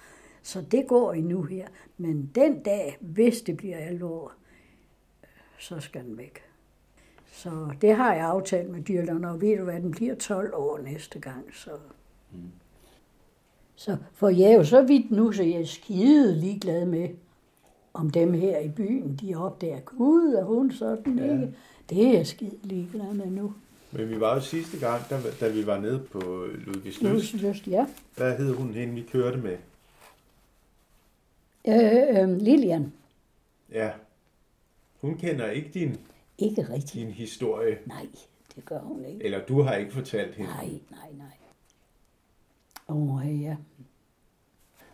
Så 0.44 0.62
det 0.62 0.88
går 0.88 1.14
endnu 1.14 1.44
her. 1.44 1.68
Men 1.98 2.32
den 2.36 2.60
dag, 2.60 2.98
hvis 3.02 3.42
det 3.42 3.58
bliver 3.58 3.78
alvor, 3.78 4.32
så 5.60 5.80
skal 5.80 6.04
den 6.04 6.18
væk. 6.18 6.42
Så 7.32 7.70
det 7.82 7.96
har 7.96 8.14
jeg 8.14 8.26
aftalt 8.26 8.70
med 8.70 8.82
dyrlægerne, 8.82 9.30
og 9.30 9.42
ved 9.42 9.58
du 9.58 9.64
hvad, 9.64 9.82
den 9.82 9.92
bliver 9.92 10.16
12 10.16 10.54
år 10.54 10.80
næste 10.80 11.20
gang. 11.20 11.46
Så. 11.54 11.70
Mm. 12.32 12.40
så 13.76 13.98
for 14.14 14.30
jeg 14.30 14.52
er 14.52 14.56
jo 14.56 14.64
så 14.64 14.82
vidt 14.82 15.12
nu, 15.12 15.32
så 15.32 15.44
jeg 15.44 15.62
er 15.62 15.66
skide 15.66 16.36
ligeglad 16.36 16.86
med, 16.86 17.10
om 17.94 18.10
dem 18.10 18.34
her 18.34 18.60
i 18.60 18.70
byen, 18.70 19.20
de 19.22 19.36
opdager, 19.36 19.80
gud, 19.80 20.34
er 20.34 20.44
hun 20.44 20.72
sådan, 20.72 21.20
ja. 21.20 21.34
ikke? 21.34 21.56
Det 21.90 22.08
er 22.08 22.14
jeg 22.14 22.28
skide 22.28 22.58
ligeglad 22.64 23.14
med 23.14 23.26
nu. 23.26 23.54
Men 23.92 24.10
vi 24.10 24.20
var 24.20 24.34
jo 24.34 24.42
sidste 24.42 24.80
gang, 24.80 25.10
da, 25.10 25.20
da 25.40 25.48
vi 25.48 25.66
var 25.66 25.80
nede 25.80 26.00
på 26.00 26.48
Ludvigs 26.66 27.02
Lyst. 27.02 27.34
Lyst, 27.34 27.68
ja. 27.68 27.88
Hvad 28.16 28.38
hed 28.38 28.54
hun 28.54 28.74
hende, 28.74 28.94
vi 28.94 29.02
kørte 29.02 29.38
med? 29.38 29.58
Øh, 31.68 32.24
øh, 32.24 32.38
Lilian. 32.38 32.94
Ja, 33.72 33.92
hun 35.06 35.18
kender 35.18 35.50
ikke 35.50 35.70
din, 35.74 35.98
ikke 36.38 36.70
rigtig. 36.70 37.02
din 37.02 37.12
historie. 37.12 37.78
Nej, 37.86 38.08
det 38.56 38.66
gør 38.66 38.80
hun 38.80 39.06
ikke. 39.06 39.24
Eller 39.24 39.46
du 39.46 39.62
har 39.62 39.76
ikke 39.76 39.94
fortalt 39.94 40.36
hende. 40.36 40.52
Nej, 40.52 40.70
nej, 40.92 41.10
nej. 41.18 41.28
Åh, 42.88 43.16
oh, 43.16 43.42
ja. 43.42 43.56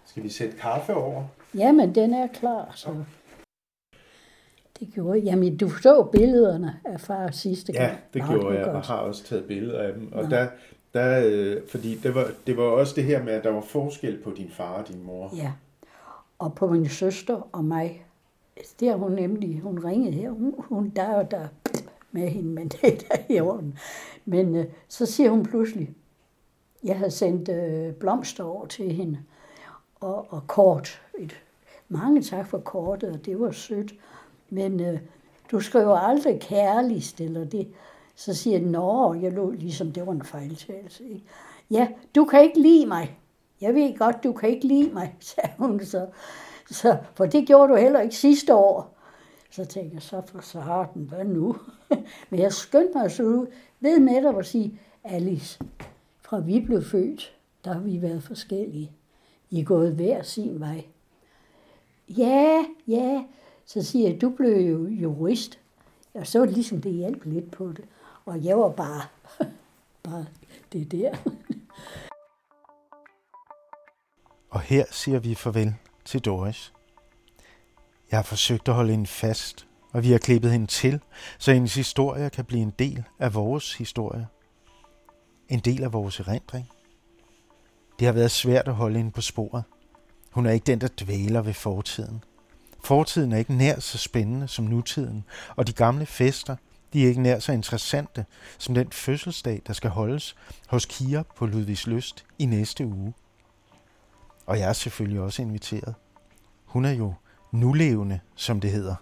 Skal 0.06 0.24
vi 0.24 0.30
sætte 0.30 0.58
kaffe 0.58 0.94
over? 0.94 1.24
Jamen, 1.56 1.96
den 1.96 2.14
er 2.14 2.28
klar, 2.28 2.72
så. 2.76 3.04
Det 4.80 4.94
gjorde 4.94 5.18
jeg. 5.18 5.26
Jamen, 5.26 5.58
du 5.58 5.70
så 5.70 6.10
billederne 6.12 6.80
af 6.86 7.02
far 7.02 7.32
sidste 7.32 7.74
gang. 7.74 7.84
Ja, 7.84 7.98
det 8.14 8.22
Nå, 8.22 8.28
gjorde 8.28 8.58
jeg, 8.58 8.66
godt. 8.66 8.76
og 8.76 8.82
har 8.84 8.98
også 8.98 9.24
taget 9.24 9.46
billeder 9.46 9.82
af 9.82 9.94
dem. 9.94 10.14
Og 10.14 10.24
Nå. 10.24 10.30
der, 10.30 10.48
der, 10.94 11.24
øh, 11.26 11.68
fordi 11.68 11.96
det 11.96 12.16
var, 12.16 12.32
det 12.48 12.58
var 12.58 12.64
også 12.64 12.96
det 12.96 13.04
her 13.04 13.24
med, 13.24 13.34
at 13.34 13.44
der 13.44 13.50
var 13.50 13.62
forskel 13.62 14.18
på 14.24 14.34
din 14.38 14.50
far 14.52 14.74
og 14.74 14.88
din 14.88 15.04
mor. 15.04 15.34
Ja, 15.36 15.52
og 16.40 16.56
på 16.56 16.68
min 16.68 16.90
søster 16.90 17.50
og 17.52 17.66
mig. 17.66 18.06
Altså, 18.58 18.74
det 18.80 18.90
har 18.90 18.96
hun 18.96 19.12
nemlig, 19.12 19.60
hun 19.60 19.86
ringede 19.86 20.12
her, 20.12 20.30
hun, 20.30 20.56
hun 20.58 20.90
der 20.90 21.14
og 21.14 21.32
der 21.32 21.48
med 22.12 22.30
hende, 22.30 22.50
men 22.50 22.68
det 22.68 22.84
er 22.84 22.98
der 22.98 23.34
i 23.34 23.40
orden. 23.40 23.78
Men 24.26 24.56
øh, 24.56 24.66
så 24.88 25.06
siger 25.06 25.30
hun 25.30 25.44
pludselig, 25.44 25.90
jeg 26.84 26.98
havde 26.98 27.12
sendt 27.12 27.50
øh, 27.50 27.94
blomster 27.94 28.44
over 28.44 28.66
til 28.66 28.92
hende, 28.92 29.20
og, 30.00 30.34
og 30.34 30.48
kort. 30.48 31.02
Et, 31.20 31.42
mange 31.90 32.22
tak 32.22 32.48
for 32.48 32.58
kortet, 32.58 33.10
og 33.12 33.26
det 33.26 33.40
var 33.40 33.52
sødt. 33.52 33.94
Men 34.50 34.80
øh, 34.80 35.00
du 35.52 35.60
skriver 35.60 35.96
aldrig 35.96 36.40
kærligst, 36.40 37.22
eller 37.22 37.46
det. 37.46 37.68
Så 38.16 38.34
siger 38.34 38.58
jeg, 38.58 38.68
nå, 38.68 39.14
jeg 39.14 39.32
lå 39.32 39.52
ligesom, 39.52 39.92
det 39.92 40.08
var 40.08 40.12
en 40.12 40.24
fejltagelse. 40.26 41.04
Ikke? 41.04 41.26
Ja, 41.72 41.88
du 42.16 42.26
kan 42.26 42.42
ikke 42.42 42.62
lide 42.62 42.86
mig. 42.86 43.18
Jeg 43.62 43.76
ved 43.76 43.98
godt, 43.98 44.24
du 44.24 44.34
kan 44.34 44.50
ikke 44.50 44.68
lide 44.68 44.94
mig, 44.94 45.16
sagde 45.20 45.54
hun 45.58 45.86
så. 45.86 46.08
så 46.80 46.98
for 47.14 47.26
det 47.26 47.48
gjorde 47.48 47.74
du 47.74 47.76
heller 47.76 48.02
ikke 48.02 48.16
sidste 48.16 48.56
år. 48.56 48.98
Så 49.50 49.66
tænkte 49.66 49.96
jeg, 49.96 50.02
så 50.02 50.22
for 50.26 50.42
sarten, 50.42 51.04
hvad 51.04 51.26
nu? 51.26 51.56
Men 52.30 52.40
jeg 52.40 52.54
skyndte 52.54 52.98
mig 52.98 53.12
så 53.12 53.24
ud 53.24 53.48
ved 53.80 54.00
netop 54.00 54.40
at 54.40 54.46
sige, 54.46 54.80
Alice, 55.04 55.60
fra 56.22 56.40
vi 56.40 56.60
blev 56.60 56.84
født, 56.84 57.36
der 57.66 57.74
har 57.74 57.80
vi 57.80 58.02
været 58.02 58.24
forskellige. 58.24 58.92
I 59.50 59.60
er 59.60 59.64
gået 59.64 59.94
hver 59.94 60.22
sin 60.22 60.60
vej. 60.60 60.84
Ja, 62.10 62.66
ja, 62.88 63.24
så 63.66 63.84
siger 63.84 64.10
jeg, 64.10 64.22
du 64.22 64.30
blev 64.30 64.58
jo 64.58 64.88
jurist. 64.88 65.60
Og 66.14 66.28
så 66.28 66.40
var 66.40 66.46
det 66.46 66.56
ligesom, 66.56 66.82
det 66.82 66.92
hjalp 66.92 67.26
lidt 67.26 67.52
på 67.52 67.68
det. 67.72 67.86
Og 68.26 68.44
jeg 68.44 68.58
var 68.58 68.70
bare, 68.70 69.02
bare 70.04 70.26
det 70.74 70.92
der. 70.92 71.16
Og 74.50 74.62
her 74.62 74.86
siger 74.92 75.20
vi 75.20 75.36
farvel 75.36 75.76
til 76.12 76.22
Doris. 76.22 76.74
Jeg 78.12 78.18
har 78.18 78.24
forsøgt 78.24 78.68
at 78.68 78.74
holde 78.74 78.92
hende 78.92 79.08
fast, 79.08 79.68
og 79.92 80.04
vi 80.04 80.12
har 80.12 80.18
klippet 80.18 80.52
hende 80.52 80.68
til, 80.68 81.00
så 81.38 81.54
hendes 81.54 81.76
historie 81.76 82.30
kan 82.30 82.46
blive 82.46 82.62
en 82.62 82.74
del 82.80 83.04
af 83.20 83.34
vores 83.34 83.74
historie. 83.74 84.28
En 85.50 85.60
del 85.60 85.84
af 85.84 85.94
vores 85.94 86.20
erindring. 86.20 86.70
Det 88.00 88.08
har 88.08 88.14
været 88.14 88.32
svært 88.32 88.68
at 88.68 88.74
holde 88.74 88.98
hende 88.98 89.12
på 89.12 89.22
sporet. 89.22 89.64
Hun 90.32 90.46
er 90.46 90.52
ikke 90.52 90.66
den, 90.66 90.82
der 90.82 90.88
dvæler 91.02 91.42
ved 91.42 91.54
fortiden. 91.54 92.24
Fortiden 92.84 93.32
er 93.32 93.38
ikke 93.38 93.54
nær 93.54 93.80
så 93.80 93.98
spændende 93.98 94.48
som 94.48 94.66
nutiden, 94.66 95.24
og 95.56 95.68
de 95.68 95.74
gamle 95.74 96.06
fester, 96.06 96.56
de 96.94 97.04
er 97.04 97.08
ikke 97.08 97.22
nær 97.22 97.40
så 97.40 97.52
interessante 97.52 98.26
som 98.58 98.76
den 98.76 98.92
fødselsdag, 98.92 99.62
der 99.68 99.74
skal 99.74 99.90
holdes 99.90 100.36
hos 100.68 100.86
Kira 100.86 101.24
på 101.36 101.46
Ludvigs 101.46 101.88
Lyst 101.88 102.26
i 102.40 102.46
næste 102.46 102.86
uge. 102.86 103.14
Og 104.46 104.60
jeg 104.60 104.70
er 104.70 104.74
selvfølgelig 104.74 105.22
også 105.22 105.42
inviteret. 105.42 105.96
Hun 106.66 106.86
er 106.86 106.92
jo 106.92 107.14
nulevende, 107.52 108.20
som 108.36 108.62
det 108.62 108.72
hedder. 108.72 108.96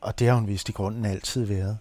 Og 0.00 0.18
det 0.18 0.28
har 0.28 0.34
hun 0.34 0.46
vist 0.46 0.68
i 0.68 0.72
grunden 0.72 1.04
altid 1.04 1.44
været. 1.44 1.78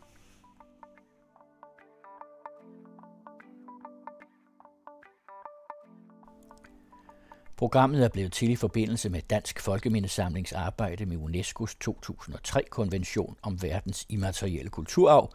Programmet 7.58 8.04
er 8.04 8.10
blevet 8.10 8.32
til 8.32 8.50
i 8.50 8.56
forbindelse 8.56 9.10
med 9.10 9.22
Dansk 9.30 9.60
Folkemindesamlings 9.60 10.54
arbejde 10.54 11.06
med 11.06 11.18
UNESCO's 11.18 11.74
2003-konvention 11.90 13.36
om 13.42 13.62
verdens 13.62 14.06
immaterielle 14.10 14.70
kulturarv 14.70 15.34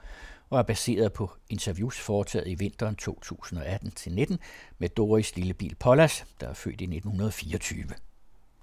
og 0.51 0.59
er 0.59 0.63
baseret 0.63 1.13
på 1.13 1.31
interviews 1.49 2.01
foretaget 2.01 2.49
i 2.49 2.55
vinteren 2.55 2.97
2018-19 3.03 4.37
med 4.79 4.89
Doris 4.89 5.37
Lillebil 5.37 5.75
Pollas, 5.75 6.25
der 6.41 6.49
er 6.49 6.55
født 6.55 6.81
i 6.81 6.85
1924. 6.85 7.85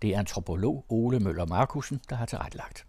Det 0.01 0.09
er 0.13 0.19
antropolog 0.19 0.85
Ole 0.89 1.19
Møller 1.19 1.45
Markusen, 1.45 2.01
der 2.09 2.15
har 2.15 2.25
tilrettelagt. 2.25 2.85